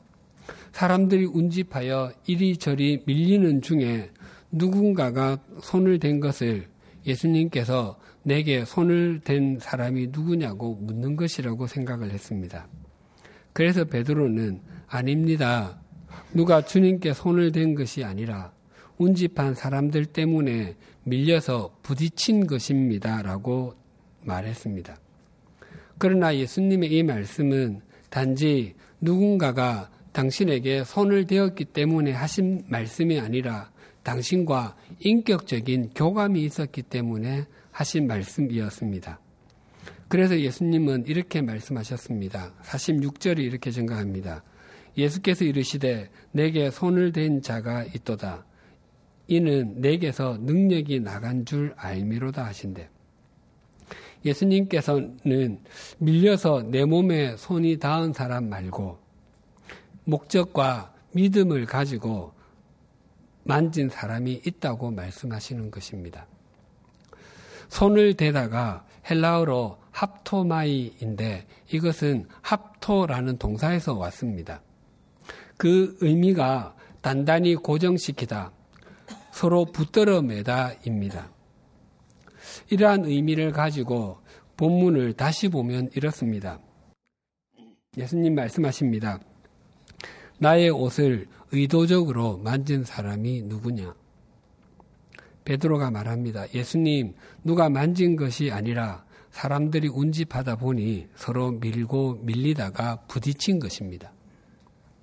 사람들이 0.78 1.26
운집하여 1.26 2.12
이리저리 2.28 3.02
밀리는 3.08 3.64
중에 3.64 4.12
누군가가 4.52 5.40
손을 5.60 5.98
댄 5.98 6.20
것을 6.20 6.68
예수님께서 7.04 7.98
내게 8.22 8.64
손을 8.64 9.22
댄 9.24 9.58
사람이 9.60 10.10
누구냐고 10.12 10.76
묻는 10.76 11.16
것이라고 11.16 11.66
생각을 11.66 12.12
했습니다. 12.12 12.68
그래서 13.54 13.86
베드로는 13.86 14.62
아닙니다. 14.86 15.82
누가 16.32 16.62
주님께 16.64 17.14
손을 17.14 17.52
댄 17.52 17.74
것이 17.74 18.04
아니라 18.04 18.52
운집한 19.00 19.56
사람들 19.56 20.06
때문에 20.06 20.76
밀려서 21.06 21.76
부딪힌 21.82 22.46
것입니다. 22.46 23.24
라고 23.24 23.74
말했습니다. 24.26 24.96
그러나 25.98 26.36
예수님의 26.36 26.92
이 26.92 27.02
말씀은 27.02 27.82
단지 28.12 28.76
누군가가 29.02 29.90
당신에게 30.18 30.84
손을 30.84 31.28
대었기 31.28 31.66
때문에 31.66 32.12
하신 32.12 32.64
말씀이 32.70 33.20
아니라 33.20 33.70
당신과 34.02 34.76
인격적인 35.00 35.92
교감이 35.94 36.44
있었기 36.44 36.82
때문에 36.82 37.46
하신 37.70 38.08
말씀이었습니다. 38.08 39.20
그래서 40.08 40.40
예수님은 40.40 41.06
이렇게 41.06 41.42
말씀하셨습니다. 41.42 42.56
46절이 42.64 43.40
이렇게 43.40 43.70
증가합니다. 43.70 44.44
예수께서 44.98 45.46
이르시되 45.46 46.10
내게 46.32 46.72
손을 46.72 47.12
댄 47.12 47.44
자가 47.44 47.84
있도다. 47.84 48.44
이는 49.28 49.76
내게서 49.82 50.40
능력이 50.42 51.02
나간 51.02 51.46
줄 51.46 51.76
알미로다 51.78 52.44
하신대. 52.44 52.90
예수님께서는 54.26 55.60
밀려서 56.00 56.64
내 56.64 56.86
몸에 56.86 57.38
손이 57.38 57.78
닿은 57.78 58.14
사람 58.14 58.50
말고 58.50 59.07
목적과 60.08 60.94
믿음을 61.12 61.66
가지고 61.66 62.34
만진 63.44 63.90
사람이 63.90 64.42
있다고 64.46 64.92
말씀하시는 64.92 65.70
것입니다. 65.70 66.28
손을 67.68 68.14
대다가 68.14 68.86
헬라어로 69.10 69.78
합토마이인데 69.92 71.46
이것은 71.74 72.28
합토라는 72.42 73.38
동사에서 73.38 73.96
왔습니다. 73.96 74.62
그 75.58 75.98
의미가 76.00 76.76
단단히 77.02 77.56
고정시키다, 77.56 78.52
서로 79.32 79.66
붙들어 79.66 80.22
매다입니다. 80.22 81.30
이러한 82.70 83.06
의미를 83.06 83.52
가지고 83.52 84.22
본문을 84.56 85.14
다시 85.14 85.50
보면 85.50 85.90
이렇습니다. 85.96 86.60
예수님 87.98 88.36
말씀하십니다. 88.36 89.20
나의 90.40 90.70
옷을 90.70 91.28
의도적으로 91.52 92.38
만진 92.38 92.84
사람이 92.84 93.44
누구냐? 93.44 93.96
베드로가 95.46 95.92
말합니다. 95.92 96.52
예수님, 96.54 97.16
누가 97.44 97.70
만진 97.70 98.16
것이 98.16 98.52
아니라 98.52 99.06
사람들이 99.32 99.88
운집하다 99.88 100.58
보니 100.58 101.08
서로 101.16 101.52
밀고 101.52 102.20
밀리다가 102.24 102.98
부딪힌 103.08 103.60
것입니다. 103.60 104.12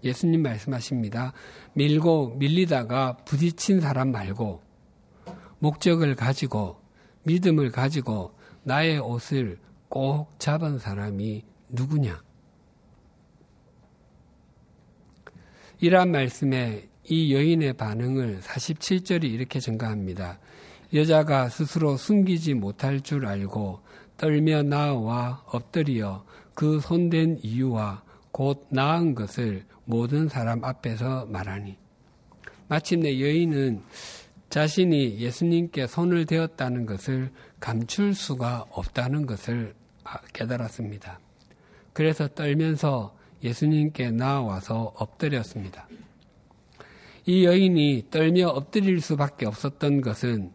예수님 0.03 0.43
말씀하십니다. 0.43 1.33
밀고 1.73 2.37
밀리다가 2.37 3.17
부딪힌 3.25 3.81
사람 3.81 4.13
말고 4.13 4.63
목적을 5.61 6.15
가지고 6.15 6.81
믿음을 7.23 7.71
가지고 7.71 8.35
나의 8.65 8.99
옷을 8.99 9.59
꼭 9.89 10.29
잡은 10.39 10.79
사람이 10.79 11.45
누구냐? 11.71 12.24
이러한 15.85 16.13
말씀에 16.13 16.89
이 17.05 17.35
여인의 17.35 17.75
반응을 17.75 18.41
47절이 18.41 19.25
이렇게 19.25 19.61
증가합니다. 19.61 20.39
여자가 20.95 21.51
스스로 21.51 21.99
숨기지 21.99 22.55
못할 22.55 23.03
줄 23.03 23.27
알고 23.27 23.81
떨며 24.17 24.63
나와 24.63 25.45
엎드려 25.45 26.25
그 26.55 26.81
손댄 26.81 27.39
이유와 27.43 28.03
곧 28.33 28.67
나은 28.71 29.15
것을 29.15 29.67
모든 29.85 30.31
사람 30.31 30.65
앞에서 30.65 31.27
말하니 31.27 31.77
마침내 32.69 33.21
여인은 33.21 33.83
자신이 34.49 35.19
예수님께 35.19 35.87
손을 35.87 36.25
대었다는 36.25 36.87
것을 36.87 37.31
감출 37.61 38.15
수가 38.15 38.65
없다는 38.71 39.27
것을 39.27 39.75
깨달았습니다. 40.33 41.21
그래서 41.93 42.27
떨면서 42.29 43.15
예수님께 43.45 44.11
나와서 44.11 44.93
엎드렸습니다. 44.97 45.87
이 47.27 47.45
여인이 47.45 48.07
떨며 48.11 48.49
엎드릴 48.49 49.01
수밖에 49.01 49.47
없었던 49.47 50.01
것은 50.01 50.51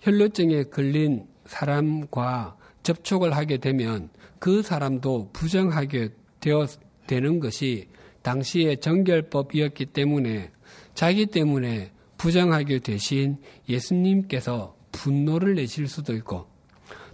혈루증에 0.00 0.64
걸린 0.64 1.26
사람과 1.46 2.56
접촉을 2.82 3.34
하게 3.36 3.58
되면 3.58 4.10
그 4.38 4.62
사람도 4.62 5.30
부정하게 5.32 6.10
되어 6.40 6.66
되는 7.06 7.40
것이 7.40 7.88
당시의 8.22 8.80
정결법이었기 8.80 9.86
때문에 9.86 10.50
자기 10.94 11.26
때문에 11.26 11.92
부정하게 12.16 12.78
되신 12.78 13.38
예수님께서 13.68 14.76
분노를 14.92 15.56
내실 15.56 15.88
수도 15.88 16.14
있고 16.14 16.46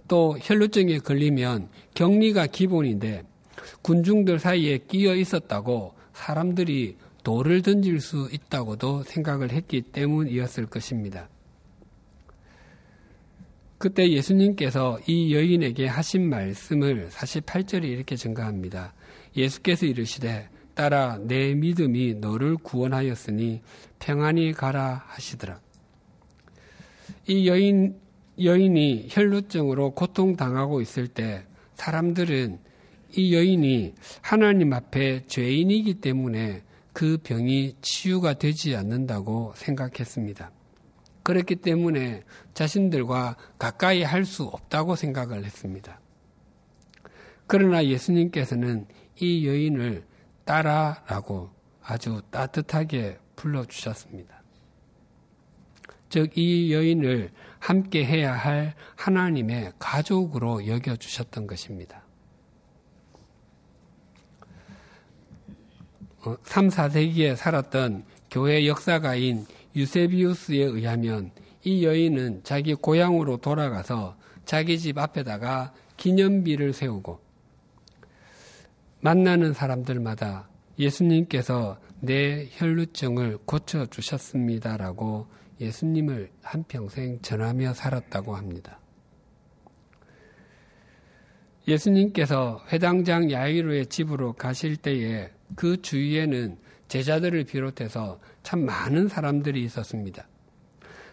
또 0.07 0.37
혈루증에 0.39 0.99
걸리면 0.99 1.69
격리가 1.93 2.47
기본인데 2.47 3.23
군중들 3.81 4.39
사이에 4.39 4.79
끼어 4.79 5.15
있었다고 5.15 5.93
사람들이 6.13 6.97
돌을 7.23 7.61
던질 7.61 7.99
수 7.99 8.29
있다고도 8.31 9.03
생각을 9.03 9.51
했기 9.51 9.81
때문이었을 9.81 10.65
것입니다. 10.65 11.29
그때 13.77 14.09
예수님께서 14.09 14.99
이 15.07 15.33
여인에게 15.33 15.87
하신 15.87 16.29
말씀을 16.29 17.09
48절에 17.09 17.83
이렇게 17.83 18.15
증가합니다. 18.15 18.93
예수께서 19.35 19.87
이르시되 19.87 20.49
따라 20.75 21.17
내 21.19 21.55
믿음이 21.55 22.15
너를 22.15 22.57
구원하였으니 22.57 23.61
평안히 23.99 24.51
가라 24.51 25.03
하시더라. 25.07 25.59
이 27.27 27.47
여인 27.47 27.99
여인이 28.41 29.07
혈루증으로 29.09 29.91
고통당하고 29.91 30.81
있을 30.81 31.07
때 31.07 31.43
사람들은 31.75 32.59
이 33.15 33.33
여인이 33.33 33.93
하나님 34.21 34.73
앞에 34.73 35.25
죄인이기 35.27 35.95
때문에 35.95 36.63
그 36.93 37.17
병이 37.23 37.75
치유가 37.81 38.33
되지 38.33 38.75
않는다고 38.75 39.53
생각했습니다. 39.55 40.51
그렇기 41.23 41.57
때문에 41.57 42.23
자신들과 42.53 43.37
가까이 43.59 44.03
할 44.03 44.25
수 44.25 44.43
없다고 44.43 44.95
생각을 44.95 45.45
했습니다. 45.45 45.99
그러나 47.47 47.85
예수님께서는 47.85 48.87
이 49.19 49.47
여인을 49.47 50.05
따라라고 50.45 51.49
아주 51.83 52.21
따뜻하게 52.31 53.19
불러주셨습니다. 53.35 54.41
즉, 56.09 56.37
이 56.37 56.73
여인을 56.73 57.31
함께 57.59 58.05
해야 58.05 58.33
할 58.33 58.73
하나님의 58.95 59.73
가족으로 59.79 60.67
여겨주셨던 60.67 61.47
것입니다. 61.47 62.03
3, 66.43 66.65
어, 66.65 66.69
4세기에 66.69 67.35
살았던 67.35 68.03
교회 68.29 68.67
역사가인 68.67 69.45
유세비우스에 69.75 70.63
의하면 70.63 71.31
이 71.63 71.83
여인은 71.83 72.41
자기 72.43 72.73
고향으로 72.73 73.37
돌아가서 73.37 74.15
자기 74.45 74.79
집 74.79 74.97
앞에다가 74.97 75.73
기념비를 75.97 76.73
세우고 76.73 77.19
만나는 79.01 79.53
사람들마다 79.53 80.49
예수님께서 80.77 81.79
내 81.99 82.47
혈루증을 82.51 83.39
고쳐주셨습니다라고 83.45 85.27
예수님을 85.59 86.31
한평생 86.41 87.21
전하며 87.21 87.73
살았다고 87.73 88.35
합니다. 88.35 88.79
예수님께서 91.67 92.63
회당장 92.71 93.31
야이로의 93.31 93.85
집으로 93.87 94.33
가실 94.33 94.77
때에 94.77 95.29
그 95.55 95.81
주위에는 95.81 96.57
제자들을 96.87 97.45
비롯해서 97.45 98.19
참 98.43 98.65
많은 98.65 99.07
사람들이 99.07 99.63
있었습니다. 99.63 100.27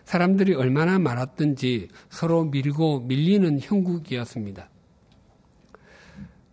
사람들이 0.04 0.54
얼마나 0.54 0.98
많았든지 0.98 1.88
서로 2.08 2.44
밀고 2.44 3.00
밀리는 3.00 3.60
형국이었습니다. 3.60 4.70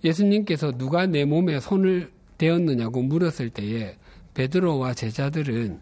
예수님께서 0.03 0.71
누가 0.73 1.05
내 1.07 1.25
몸에 1.25 1.59
손을 1.59 2.11
대었느냐고 2.37 3.01
물었을 3.01 3.49
때에 3.49 3.97
베드로와 4.33 4.93
제자들은 4.93 5.79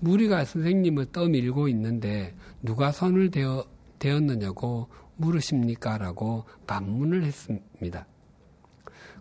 무리가 0.00 0.44
선생님을 0.44 1.12
떠밀고 1.12 1.68
있는데 1.68 2.34
누가 2.60 2.90
손을 2.90 3.30
대었느냐고 3.98 4.88
물으십니까? 5.16 5.98
라고 5.98 6.44
반문을 6.66 7.22
했습니다. 7.22 8.06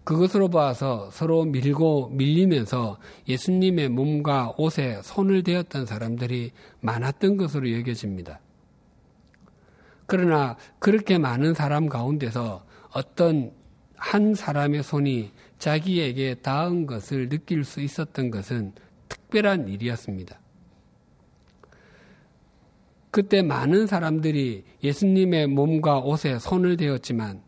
그것으로 0.03 0.49
봐서 0.49 1.09
서로 1.11 1.45
밀고 1.45 2.09
밀리면서 2.09 2.97
예수님의 3.27 3.89
몸과 3.89 4.53
옷에 4.57 4.99
손을 5.03 5.43
대었던 5.43 5.85
사람들이 5.85 6.51
많았던 6.79 7.37
것으로 7.37 7.71
여겨집니다. 7.71 8.39
그러나 10.07 10.57
그렇게 10.79 11.17
많은 11.17 11.53
사람 11.53 11.87
가운데서 11.87 12.65
어떤 12.91 13.53
한 13.95 14.33
사람의 14.33 14.83
손이 14.83 15.31
자기에게 15.59 16.35
닿은 16.35 16.87
것을 16.87 17.29
느낄 17.29 17.63
수 17.63 17.81
있었던 17.81 18.31
것은 18.31 18.73
특별한 19.07 19.67
일이었습니다. 19.67 20.39
그때 23.11 23.41
많은 23.41 23.87
사람들이 23.87 24.63
예수님의 24.83 25.47
몸과 25.47 25.99
옷에 25.99 26.39
손을 26.39 26.77
대었지만 26.77 27.43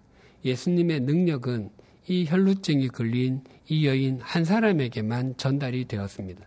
예수님의 0.46 1.02
능력은 1.02 1.72
이 2.08 2.26
혈루증이 2.28 2.89
걸린 2.89 3.44
이 3.68 3.88
여인 3.88 4.20
한 4.22 4.44
사람에게만 4.46 5.38
전달이 5.38 5.86
되었습니다. 5.86 6.46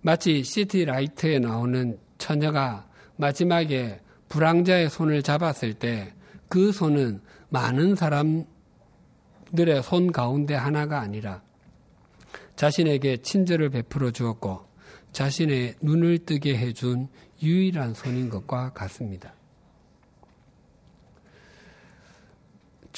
마치 0.00 0.42
City 0.44 0.84
Light에 0.84 1.38
나오는 1.38 1.98
처녀가 2.18 2.88
마지막에 3.16 4.00
부랑자의 4.28 4.90
손을 4.90 5.22
잡았을 5.22 5.74
때 5.74 6.18
그 6.48 6.72
손은 6.72 7.20
많은 7.50 7.94
사람들의 7.94 8.46
손 9.84 10.12
가운데 10.12 10.54
하나가 10.54 11.00
아니라 11.00 11.42
자신에게 12.56 13.18
친절을 13.18 13.70
베풀어 13.70 14.10
주었고 14.10 14.66
자신의 15.12 15.76
눈을 15.82 16.18
뜨게 16.18 16.56
해준 16.56 17.08
유일한 17.42 17.94
손인 17.94 18.28
것과 18.30 18.72
같습니다. 18.72 19.32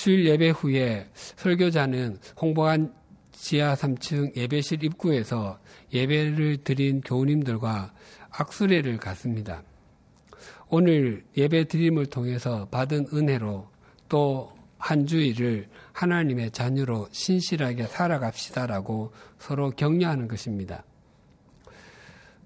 주일 0.02 0.26
예배 0.26 0.50
후에 0.50 1.10
설교자는 1.12 2.18
홍보한 2.40 2.94
지하 3.32 3.74
3층 3.74 4.34
예배실 4.36 4.82
입구에서 4.84 5.58
예배를 5.92 6.58
드린 6.58 7.00
교우님들과 7.00 7.92
악수례를 8.30 8.96
갖습니다. 8.96 9.62
오늘 10.68 11.24
예배 11.36 11.64
드림을 11.64 12.06
통해서 12.06 12.66
받은 12.70 13.08
은혜로 13.12 13.68
또 14.08 14.60
한 14.80 15.06
주일을 15.06 15.68
하나님의 15.92 16.50
자녀로 16.52 17.08
신실하게 17.12 17.84
살아갑시다라고 17.84 19.12
서로 19.38 19.70
격려하는 19.70 20.26
것입니다. 20.26 20.82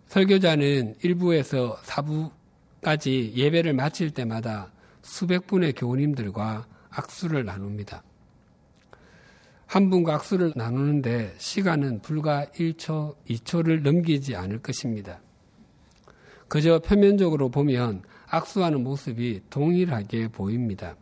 설교자는 0.08 0.96
1부에서 0.96 1.76
4부까지 1.76 3.34
예배를 3.34 3.72
마칠 3.72 4.10
때마다 4.10 4.72
수백 5.02 5.46
분의 5.46 5.74
교우님들과 5.74 6.66
악수를 6.94 7.44
나눕니다. 7.44 8.02
한 9.66 9.90
분과 9.90 10.14
악수를 10.14 10.52
나누는데 10.54 11.34
시간은 11.38 12.00
불과 12.02 12.46
1초, 12.46 13.16
2초를 13.28 13.82
넘기지 13.82 14.36
않을 14.36 14.60
것입니다. 14.60 15.20
그저 16.48 16.78
표면적으로 16.78 17.48
보면 17.48 18.02
악수하는 18.28 18.84
모습이 18.84 19.42
동일하게 19.50 20.28
보입니다. 20.28 20.96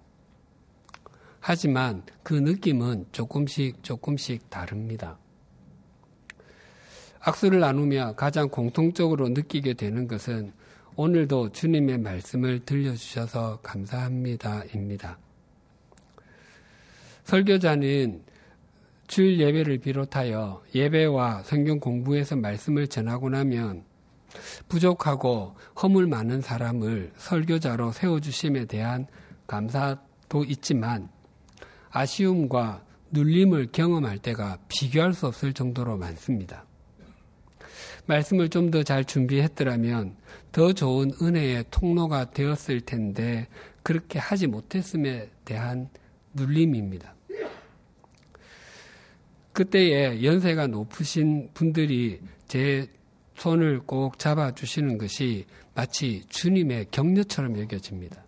하지만 1.40 2.02
그 2.22 2.34
느낌은 2.34 3.06
조금씩 3.12 3.82
조금씩 3.82 4.48
다릅니다. 4.48 5.18
악수를 7.20 7.60
나누며 7.60 8.14
가장 8.16 8.48
공통적으로 8.48 9.28
느끼게 9.28 9.74
되는 9.74 10.06
것은 10.08 10.52
오늘도 10.96 11.52
주님의 11.52 11.98
말씀을 11.98 12.60
들려주셔서 12.64 13.60
감사합니다입니다. 13.62 15.18
설교자는 17.24 18.22
주일 19.06 19.40
예배를 19.40 19.78
비롯하여 19.78 20.62
예배와 20.74 21.42
성경 21.44 21.78
공부에서 21.80 22.36
말씀을 22.36 22.86
전하고 22.88 23.28
나면 23.28 23.84
부족하고 24.68 25.54
허물 25.82 26.06
많은 26.06 26.40
사람을 26.40 27.12
설교자로 27.16 27.92
세워주심에 27.92 28.64
대한 28.64 29.06
감사도 29.46 30.44
있지만 30.46 31.10
아쉬움과 31.90 32.82
눌림을 33.10 33.68
경험할 33.72 34.18
때가 34.18 34.58
비교할 34.68 35.12
수 35.12 35.26
없을 35.26 35.52
정도로 35.52 35.98
많습니다. 35.98 36.64
말씀을 38.06 38.48
좀 38.48 38.70
더 38.70 38.82
잘 38.82 39.04
준비했더라면 39.04 40.16
더 40.50 40.72
좋은 40.72 41.12
은혜의 41.20 41.66
통로가 41.70 42.30
되었을 42.30 42.80
텐데 42.80 43.46
그렇게 43.82 44.18
하지 44.18 44.46
못했음에 44.46 45.28
대한 45.44 45.88
눌림입니다. 46.34 47.14
그때에 49.52 50.22
연세가 50.22 50.66
높으신 50.66 51.50
분들이 51.52 52.20
제 52.48 52.86
손을 53.34 53.80
꼭 53.80 54.18
잡아주시는 54.18 54.98
것이 54.98 55.46
마치 55.74 56.24
주님의 56.28 56.86
격려처럼 56.90 57.58
여겨집니다. 57.58 58.24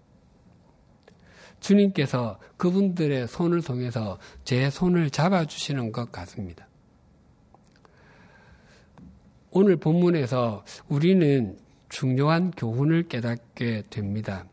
주님께서 1.61 2.39
그분들의 2.59 3.27
손을 3.29 3.63
통해서 3.63 4.19
제 4.45 4.69
손을 4.69 5.09
잡아주시는 5.09 5.93
것 5.93 6.13
같습니다. 6.13 6.69
오늘 9.51 9.77
본문에서 9.77 10.65
우리는 10.89 11.57
중요한 11.89 12.51
교훈을 12.51 13.09
깨닫게 13.09 13.85
됩니다. 13.89 14.45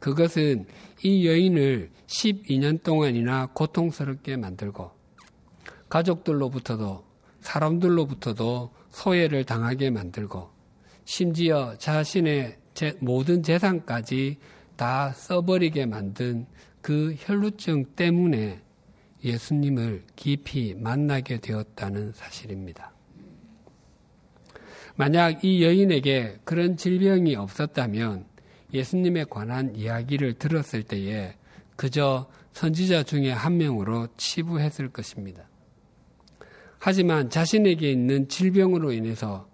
그것은 0.00 0.66
이 1.02 1.26
여인을 1.26 1.90
12년 2.06 2.82
동안이나 2.82 3.50
고통스럽게 3.52 4.36
만들고 4.36 4.90
가족들로부터도 5.88 7.04
사람들로부터도 7.40 8.70
소외를 8.90 9.44
당하게 9.44 9.90
만들고 9.90 10.50
심지어 11.04 11.76
자신의 11.78 12.58
모든 13.00 13.42
재산까지 13.42 14.38
다 14.76 15.12
써버리게 15.12 15.86
만든 15.86 16.46
그 16.80 17.14
혈루증 17.18 17.94
때문에 17.96 18.60
예수님을 19.24 20.04
깊이 20.14 20.74
만나게 20.74 21.38
되었다는 21.38 22.12
사실입니다. 22.12 22.92
만약 24.94 25.44
이 25.44 25.62
여인에게 25.62 26.38
그런 26.44 26.76
질병이 26.76 27.34
없었다면 27.36 28.26
예수님에 28.76 29.24
관한 29.24 29.74
이야기를 29.74 30.34
들었을 30.34 30.82
때에 30.82 31.34
그저 31.76 32.28
선지자 32.52 33.02
중에 33.02 33.32
한 33.32 33.58
명으로 33.58 34.08
치부했을 34.16 34.90
것입니다. 34.90 35.48
하지만 36.78 37.30
자신에게 37.30 37.90
있는 37.90 38.28
질병으로 38.28 38.92
인해서 38.92 39.48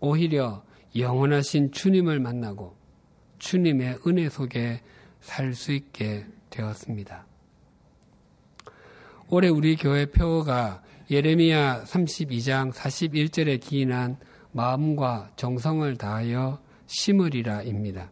오히려 0.00 0.62
영원하신 0.96 1.72
주님을 1.72 2.20
만나고 2.20 2.76
주님의 3.38 3.98
은혜 4.06 4.28
속에 4.28 4.80
살 5.20 5.54
수 5.54 5.72
있게 5.72 6.26
되었습니다. 6.50 7.26
올해 9.28 9.48
우리 9.48 9.76
교회 9.76 10.06
표어가 10.06 10.82
예레미야 11.10 11.84
32장 11.84 12.72
41절에 12.72 13.60
기인한 13.60 14.18
마음과 14.52 15.32
정성을 15.36 15.96
다하여 15.96 16.60
심으리라입니다. 16.86 18.10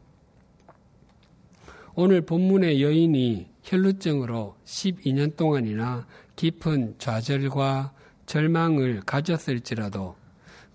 오늘 1.95 2.21
본문의 2.21 2.83
여인이 2.83 3.49
혈루증으로 3.63 4.57
12년 4.65 5.37
동안이나 5.37 6.07
깊은 6.37 6.97
좌절과 6.99 7.93
절망을 8.27 9.01
가졌을지라도 9.05 10.15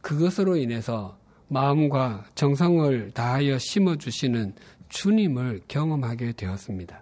그것으로 0.01 0.57
인해서 0.57 1.17
마음과 1.47 2.25
정성을 2.35 3.11
다하여 3.11 3.57
심어주시는 3.57 4.53
주님을 4.89 5.61
경험하게 5.67 6.33
되었습니다. 6.33 7.01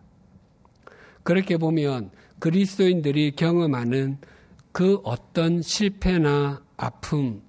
그렇게 1.24 1.58
보면 1.58 2.12
그리스도인들이 2.40 3.32
경험하는 3.36 4.20
그 4.72 5.00
어떤 5.04 5.62
실패나 5.62 6.62
아픔, 6.78 7.42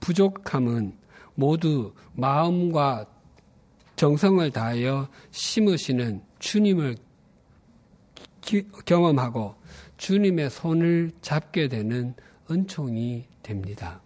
부족함은 0.00 0.94
모두 1.34 1.94
마음과 2.14 3.06
정성을 4.02 4.50
다하여 4.50 5.06
심으시는 5.30 6.22
주님을 6.40 6.96
기, 8.40 8.64
경험하고 8.84 9.54
주님의 9.96 10.50
손을 10.50 11.12
잡게 11.20 11.68
되는 11.68 12.12
은총이 12.50 13.26
됩니다. 13.44 14.00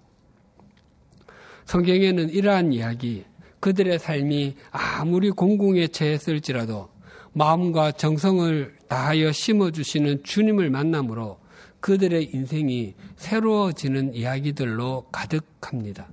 성경에는 1.65 2.29
이러한 2.29 2.75
이야기, 2.75 3.25
그들의 3.61 3.99
삶이 3.99 4.57
아무리 4.71 5.31
공공에 5.31 5.89
처했을지라도 5.89 6.91
마음과 7.33 7.93
정성을 7.93 8.77
다하여 8.89 9.33
심어주시는 9.33 10.25
주님을 10.25 10.69
만남으로 10.69 11.39
그들의 11.81 12.35
인생이 12.35 12.95
새로워지는 13.17 14.13
이야기들로 14.13 15.07
가득합니다. 15.11 16.07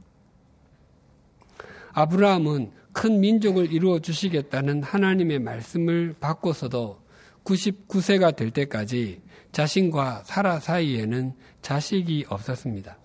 아브라함은 1.91 2.82
큰 2.93 3.19
민족을 3.19 3.73
이루어 3.73 3.99
주시겠다는 3.99 4.83
하나님의 4.83 5.39
말씀을 5.39 6.15
받고서도 6.19 7.01
99세가 7.43 8.35
될 8.35 8.51
때까지 8.51 9.21
자신과 9.51 10.23
사라 10.25 10.59
사이에는 10.59 11.33
자식이 11.61 12.25
없었습니다. 12.29 12.97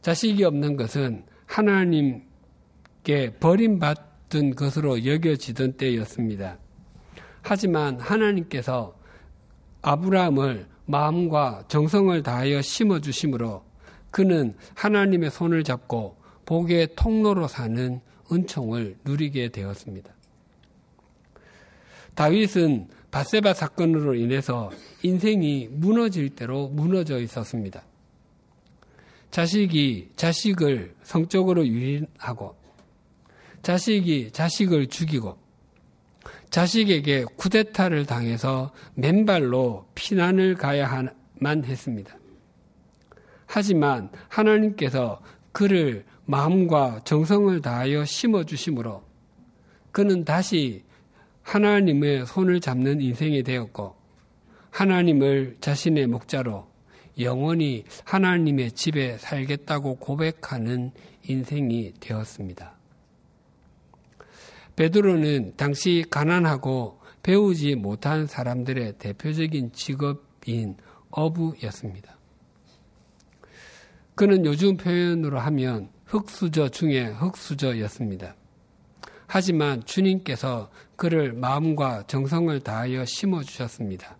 자식이 0.00 0.44
없는 0.44 0.76
것은 0.76 1.24
하나님께 1.46 3.34
버림받은 3.40 4.54
것으로 4.54 5.04
여겨지던 5.04 5.74
때였습니다. 5.74 6.58
하지만 7.42 7.98
하나님께서 8.00 8.96
아브라함을 9.82 10.66
마음과 10.86 11.64
정성을 11.68 12.22
다하여 12.22 12.62
심어 12.62 13.00
주심으로 13.00 13.64
그는 14.10 14.54
하나님의 14.74 15.30
손을 15.30 15.64
잡고 15.64 16.16
복의 16.46 16.94
통로로 16.96 17.46
사는 17.46 18.00
은총을 18.32 18.96
누리게 19.04 19.48
되었습니다. 19.48 20.14
다윗은 22.14 22.88
바세바 23.10 23.54
사건으로 23.54 24.14
인해서 24.14 24.70
인생이 25.02 25.68
무너질 25.70 26.30
대로 26.30 26.68
무너져 26.68 27.18
있었습니다. 27.20 27.82
자식이 29.30 30.10
자식을 30.16 30.94
성적으로 31.02 31.66
유인하고 31.66 32.56
자식이 33.62 34.30
자식을 34.32 34.88
죽이고 34.88 35.38
자식에게 36.50 37.24
쿠데타를 37.36 38.06
당해서 38.06 38.72
맨발로 38.94 39.86
피난을 39.94 40.56
가야만 40.56 41.64
했습니다. 41.64 42.16
하지만 43.46 44.10
하나님께서 44.28 45.20
그를 45.52 46.04
마음과 46.30 47.00
정성을 47.02 47.60
다하여 47.60 48.04
심어 48.04 48.44
주심으로 48.44 49.02
그는 49.90 50.24
다시 50.24 50.84
하나님의 51.42 52.24
손을 52.24 52.60
잡는 52.60 53.00
인생이 53.00 53.42
되었고 53.42 53.96
하나님을 54.70 55.56
자신의 55.60 56.06
목자로 56.06 56.68
영원히 57.18 57.84
하나님의 58.04 58.72
집에 58.72 59.18
살겠다고 59.18 59.96
고백하는 59.96 60.92
인생이 61.28 61.94
되었습니다. 61.98 62.78
베드로는 64.76 65.54
당시 65.56 66.04
가난하고 66.08 67.00
배우지 67.24 67.74
못한 67.74 68.28
사람들의 68.28 68.98
대표적인 68.98 69.72
직업인 69.72 70.76
어부였습니다. 71.10 72.16
그는 74.14 74.46
요즘 74.46 74.76
표현으로 74.76 75.40
하면 75.40 75.90
흙수저 76.10 76.70
중에 76.70 77.04
흙수저였습니다. 77.04 78.34
하지만 79.28 79.84
주님께서 79.84 80.68
그를 80.96 81.32
마음과 81.32 82.08
정성을 82.08 82.58
다하여 82.60 83.04
심어주셨습니다. 83.04 84.16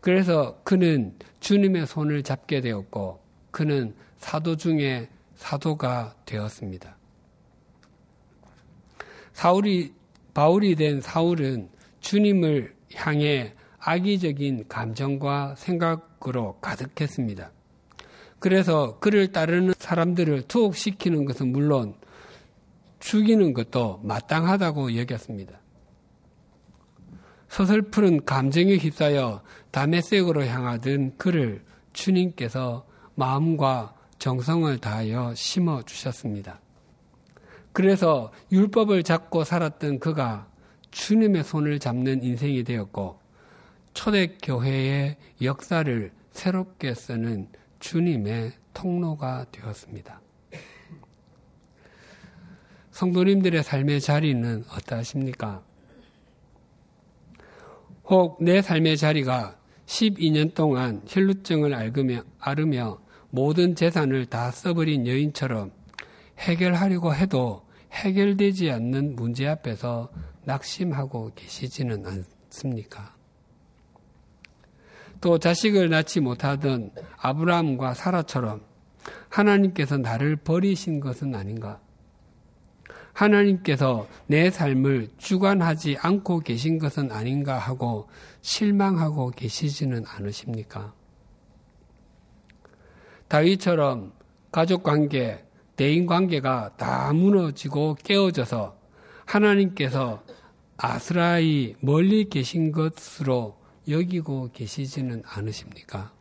그래서 0.00 0.60
그는 0.62 1.18
주님의 1.40 1.88
손을 1.88 2.22
잡게 2.22 2.60
되었고 2.60 3.20
그는 3.50 3.94
사도 4.18 4.56
중에 4.56 5.08
사도가 5.34 6.14
되었습니다. 6.24 6.96
사울이 9.32 9.92
바울이 10.32 10.76
된 10.76 11.00
사울은 11.00 11.70
주님을 12.00 12.76
향해 12.94 13.52
악의적인 13.80 14.68
감정과 14.68 15.56
생각으로 15.56 16.60
가득했습니다. 16.60 17.50
그래서 18.38 18.98
그를 18.98 19.32
따르는 19.32 19.74
사람들을 19.78 20.42
투옥시키는 20.42 21.24
것은 21.24 21.52
물론 21.52 21.94
죽이는 23.00 23.52
것도 23.52 24.00
마땅하다고 24.04 24.96
여겼습니다. 24.96 25.58
서슬푸른 27.48 28.24
감정에 28.24 28.76
휩싸여 28.76 29.42
다메섹으로 29.70 30.44
향하던 30.44 31.16
그를 31.16 31.64
주님께서 31.92 32.86
마음과 33.14 33.94
정성을 34.18 34.78
다하여 34.78 35.34
심어 35.34 35.82
주셨습니다. 35.82 36.60
그래서 37.72 38.32
율법을 38.52 39.02
잡고 39.02 39.44
살았던 39.44 39.98
그가 40.00 40.48
주님의 40.90 41.44
손을 41.44 41.78
잡는 41.78 42.22
인생이 42.22 42.64
되었고 42.64 43.20
초대교회의 43.94 45.16
역사를 45.42 46.12
새롭게 46.32 46.94
쓰는 46.94 47.48
주님의 47.80 48.52
통로가 48.74 49.46
되었습니다. 49.50 50.20
성도님들의 52.90 53.62
삶의 53.62 54.00
자리는 54.00 54.64
어떠하십니까? 54.70 55.62
혹 58.04 58.38
내 58.40 58.62
삶의 58.62 58.96
자리가 58.96 59.58
12년 59.86 60.54
동안 60.54 61.02
혈루증을 61.06 61.74
앓으며, 61.74 62.22
앓으며 62.38 62.98
모든 63.30 63.74
재산을 63.74 64.26
다 64.26 64.50
써버린 64.50 65.06
여인처럼 65.06 65.70
해결하려고 66.38 67.14
해도 67.14 67.62
해결되지 67.92 68.70
않는 68.70 69.16
문제 69.16 69.46
앞에서 69.46 70.10
낙심하고 70.44 71.32
계시지는 71.34 72.04
않습니까? 72.06 73.17
또 75.20 75.38
자식을 75.38 75.90
낳지 75.90 76.20
못하던 76.20 76.90
아브라함과 77.18 77.94
사라처럼 77.94 78.62
하나님께서 79.28 79.98
나를 79.98 80.36
버리신 80.36 81.00
것은 81.00 81.34
아닌가? 81.34 81.80
하나님께서 83.12 84.06
내 84.26 84.48
삶을 84.50 85.08
주관하지 85.18 85.96
않고 86.00 86.40
계신 86.40 86.78
것은 86.78 87.10
아닌가 87.10 87.58
하고 87.58 88.08
실망하고 88.42 89.30
계시지는 89.30 90.04
않으십니까? 90.06 90.94
다윗처럼 93.26 94.12
가족 94.52 94.84
관계, 94.84 95.44
대인 95.76 96.06
관계가 96.06 96.76
다 96.76 97.12
무너지고 97.12 97.96
깨어져서 98.02 98.76
하나님께서 99.26 100.22
아스라이 100.76 101.74
멀리 101.80 102.28
계신 102.28 102.72
것으로 102.72 103.57
여기고 103.88 104.50
계시지는 104.52 105.22
않으십니까? 105.24 106.12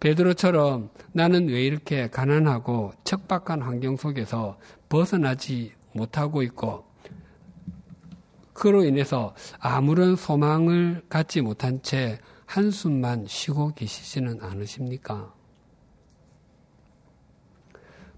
베드로처럼 0.00 0.90
나는 1.12 1.48
왜 1.48 1.64
이렇게 1.64 2.10
가난하고 2.10 2.92
척박한 3.04 3.62
환경 3.62 3.96
속에서 3.96 4.58
벗어나지 4.88 5.72
못하고 5.92 6.42
있고 6.42 6.84
그로 8.52 8.84
인해서 8.84 9.34
아무런 9.60 10.16
소망을 10.16 11.02
갖지 11.08 11.40
못한 11.40 11.80
채 11.82 12.18
한숨만 12.46 13.26
쉬고 13.28 13.74
계시지는 13.74 14.42
않으십니까? 14.42 15.32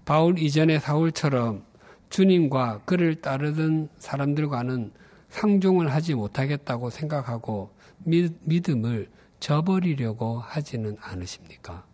바울 0.05 0.39
이전의 0.39 0.81
사울처럼 0.81 1.65
주님과 2.09 2.81
그를 2.85 3.21
따르던 3.21 3.89
사람들과는 3.97 4.91
상종을 5.35 5.91
하지 5.93 6.13
못하겠다고 6.13 6.89
생각하고 6.89 7.69
믿음을 8.05 9.09
저버리려고 9.41 10.39
하지는 10.39 10.95
않으십니까? 11.01 11.85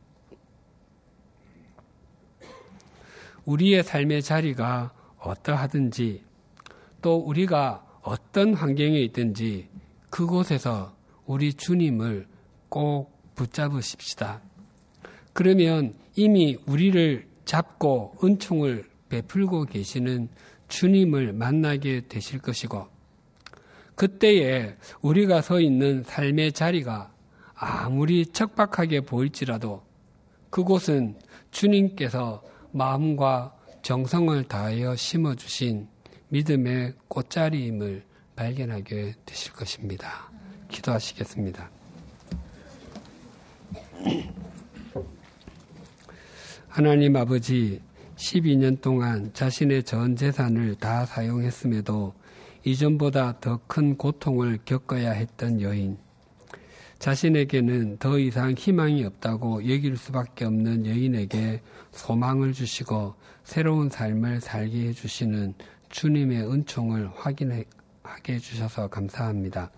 우리의 3.46 3.84
삶의 3.84 4.22
자리가 4.22 4.92
어떠하든지 5.18 6.24
또 7.02 7.18
우리가 7.18 7.84
어떤 8.04 8.54
환경에 8.54 9.00
있든지 9.00 9.70
그곳에서 10.12 10.96
우리 11.26 11.54
주님을 11.54 12.28
꼭 12.70 13.12
붙잡으십시다. 13.34 14.40
그러면 15.34 15.96
이미 16.16 16.58
우리를 16.68 17.28
잡고 17.46 18.18
은총을 18.24 18.88
베풀고 19.10 19.66
계시는 19.66 20.30
주님을 20.68 21.34
만나게 21.34 22.08
되실 22.08 22.40
것이고 22.40 22.91
그때에 23.96 24.76
우리가 25.02 25.42
서 25.42 25.60
있는 25.60 26.04
삶의 26.04 26.54
자리가 26.54 27.12
아무리 27.54 28.26
척박하게 28.26 29.02
보일지라도 29.02 29.84
그곳은 30.50 31.16
주님께서 31.52 32.44
마음과 32.72 33.56
정성을 33.82 34.44
다하여 34.46 34.96
심어주신 34.96 35.88
믿음의 36.30 36.94
꽃자리임을 37.08 38.04
발견하게 38.36 39.16
되실 39.26 39.54
것입니다. 39.54 40.32
기도하시겠습니다. 40.70 41.70
하나님 46.70 47.16
아버지, 47.18 47.82
12년 48.16 48.80
동안 48.82 49.32
자신의 49.34 49.84
전 49.84 50.16
재산을 50.16 50.76
다 50.76 51.06
사용했음에도 51.06 52.14
이전보다 52.64 53.40
더 53.40 53.60
큰 53.68 53.98
고통을 53.98 54.60
겪어야 54.66 55.12
했던 55.12 55.62
여인. 55.62 55.98
자신에게는 57.00 57.98
더 57.98 58.20
이상 58.20 58.52
희망이 58.52 59.04
없다고 59.04 59.64
여길 59.64 59.98
수밖에 59.98 60.46
없는 60.46 60.86
여인에게 60.86 61.62
소망을 61.92 62.54
주시고 62.54 63.16
새로운 63.44 63.90
삶을 63.90 64.42
살게 64.42 64.90
해주시는 64.90 65.56
주님의 65.90 66.52
은총을 66.52 67.10
확인하게 67.16 67.66
해주셔서 68.34 68.90
감사합니다. 68.90 69.72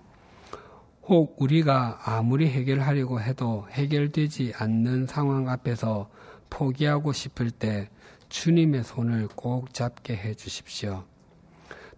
혹 1.03 1.41
우리가 1.41 2.01
아무리 2.03 2.49
해결하려고 2.49 3.21
해도 3.21 3.65
해결되지 3.71 4.53
않는 4.57 5.07
상황 5.07 5.47
앞에서 5.47 6.09
포기하고 6.49 7.13
싶을 7.13 7.51
때 7.51 7.89
주님의 8.27 8.83
손을 8.83 9.29
꼭 9.29 9.73
잡게 9.73 10.15
해 10.17 10.33
주십시오. 10.33 11.05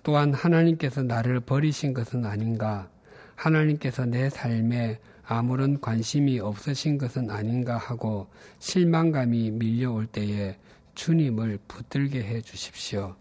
또한 0.05 0.35
하나님께서 0.35 1.01
나를 1.01 1.39
버리신 1.39 1.95
것은 1.95 2.25
아닌가, 2.27 2.87
하나님께서 3.33 4.05
내 4.05 4.29
삶에 4.29 4.99
아무런 5.25 5.81
관심이 5.81 6.39
없으신 6.39 6.99
것은 6.99 7.31
아닌가 7.31 7.75
하고 7.77 8.27
실망감이 8.59 9.49
밀려올 9.49 10.05
때에 10.05 10.59
주님을 10.93 11.57
붙들게 11.67 12.21
해 12.21 12.39
주십시오. 12.39 13.15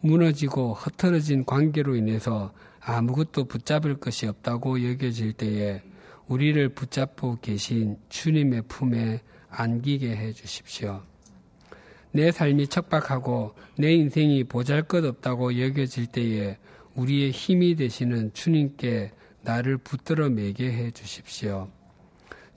무너지고 0.00 0.74
흩어진 0.74 1.46
관계로 1.46 1.96
인해서 1.96 2.52
아무것도 2.80 3.44
붙잡을 3.44 4.00
것이 4.00 4.26
없다고 4.26 4.86
여겨질 4.86 5.32
때에 5.32 5.80
우리를 6.26 6.68
붙잡고 6.74 7.38
계신 7.40 7.96
주님의 8.10 8.64
품에 8.68 9.22
안기게 9.48 10.14
해 10.14 10.34
주십시오. 10.34 11.02
내 12.14 12.30
삶이 12.30 12.68
척박하고 12.68 13.56
내 13.76 13.92
인생이 13.92 14.44
보잘 14.44 14.84
것 14.84 15.04
없다고 15.04 15.58
여겨질 15.60 16.06
때에 16.06 16.58
우리의 16.94 17.32
힘이 17.32 17.74
되시는 17.74 18.32
주님께 18.32 19.10
나를 19.42 19.78
붙들어 19.78 20.30
매게 20.30 20.70
해 20.70 20.92
주십시오. 20.92 21.68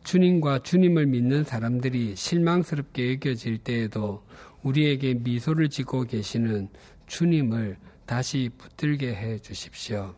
주님과 0.04 0.60
주님을 0.60 1.08
믿는 1.08 1.44
사람들이 1.44 2.16
실망스럽게 2.16 3.14
여겨질 3.14 3.58
때에도 3.58 4.24
우리에게 4.62 5.16
미소를 5.16 5.70
짓고 5.70 6.04
계시는 6.04 6.70
주님을 7.08 7.78
다시 8.06 8.52
붙들게 8.60 9.16
해 9.16 9.40
주십시오. 9.40 10.14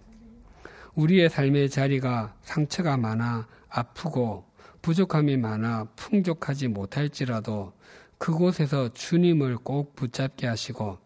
우리의 0.96 1.30
삶의 1.30 1.70
자리가 1.70 2.36
상처가 2.42 2.98
많아 2.98 3.48
아프고 3.70 4.44
부족함이 4.82 5.38
많아 5.38 5.86
풍족하지 5.96 6.68
못할지라도 6.68 7.79
그곳에서 8.20 8.90
주님을 8.90 9.58
꼭 9.58 9.96
붙잡게 9.96 10.46
하시고 10.46 11.00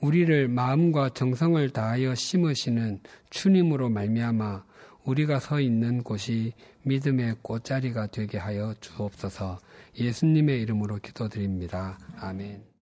우리를 0.00 0.48
마음과 0.48 1.10
정성을 1.10 1.68
다하여 1.70 2.14
심으시는 2.14 3.00
주님으로 3.30 3.88
말미암아 3.88 4.64
우리가 5.04 5.40
서 5.40 5.58
있는 5.60 6.04
곳이 6.04 6.52
믿음의 6.82 7.36
꽃자리가 7.42 8.08
되게 8.08 8.38
하여 8.38 8.74
주옵소서 8.80 9.58
예수님의 9.98 10.60
이름으로 10.62 10.98
기도드립니다. 10.98 11.98
아멘. 12.18 12.71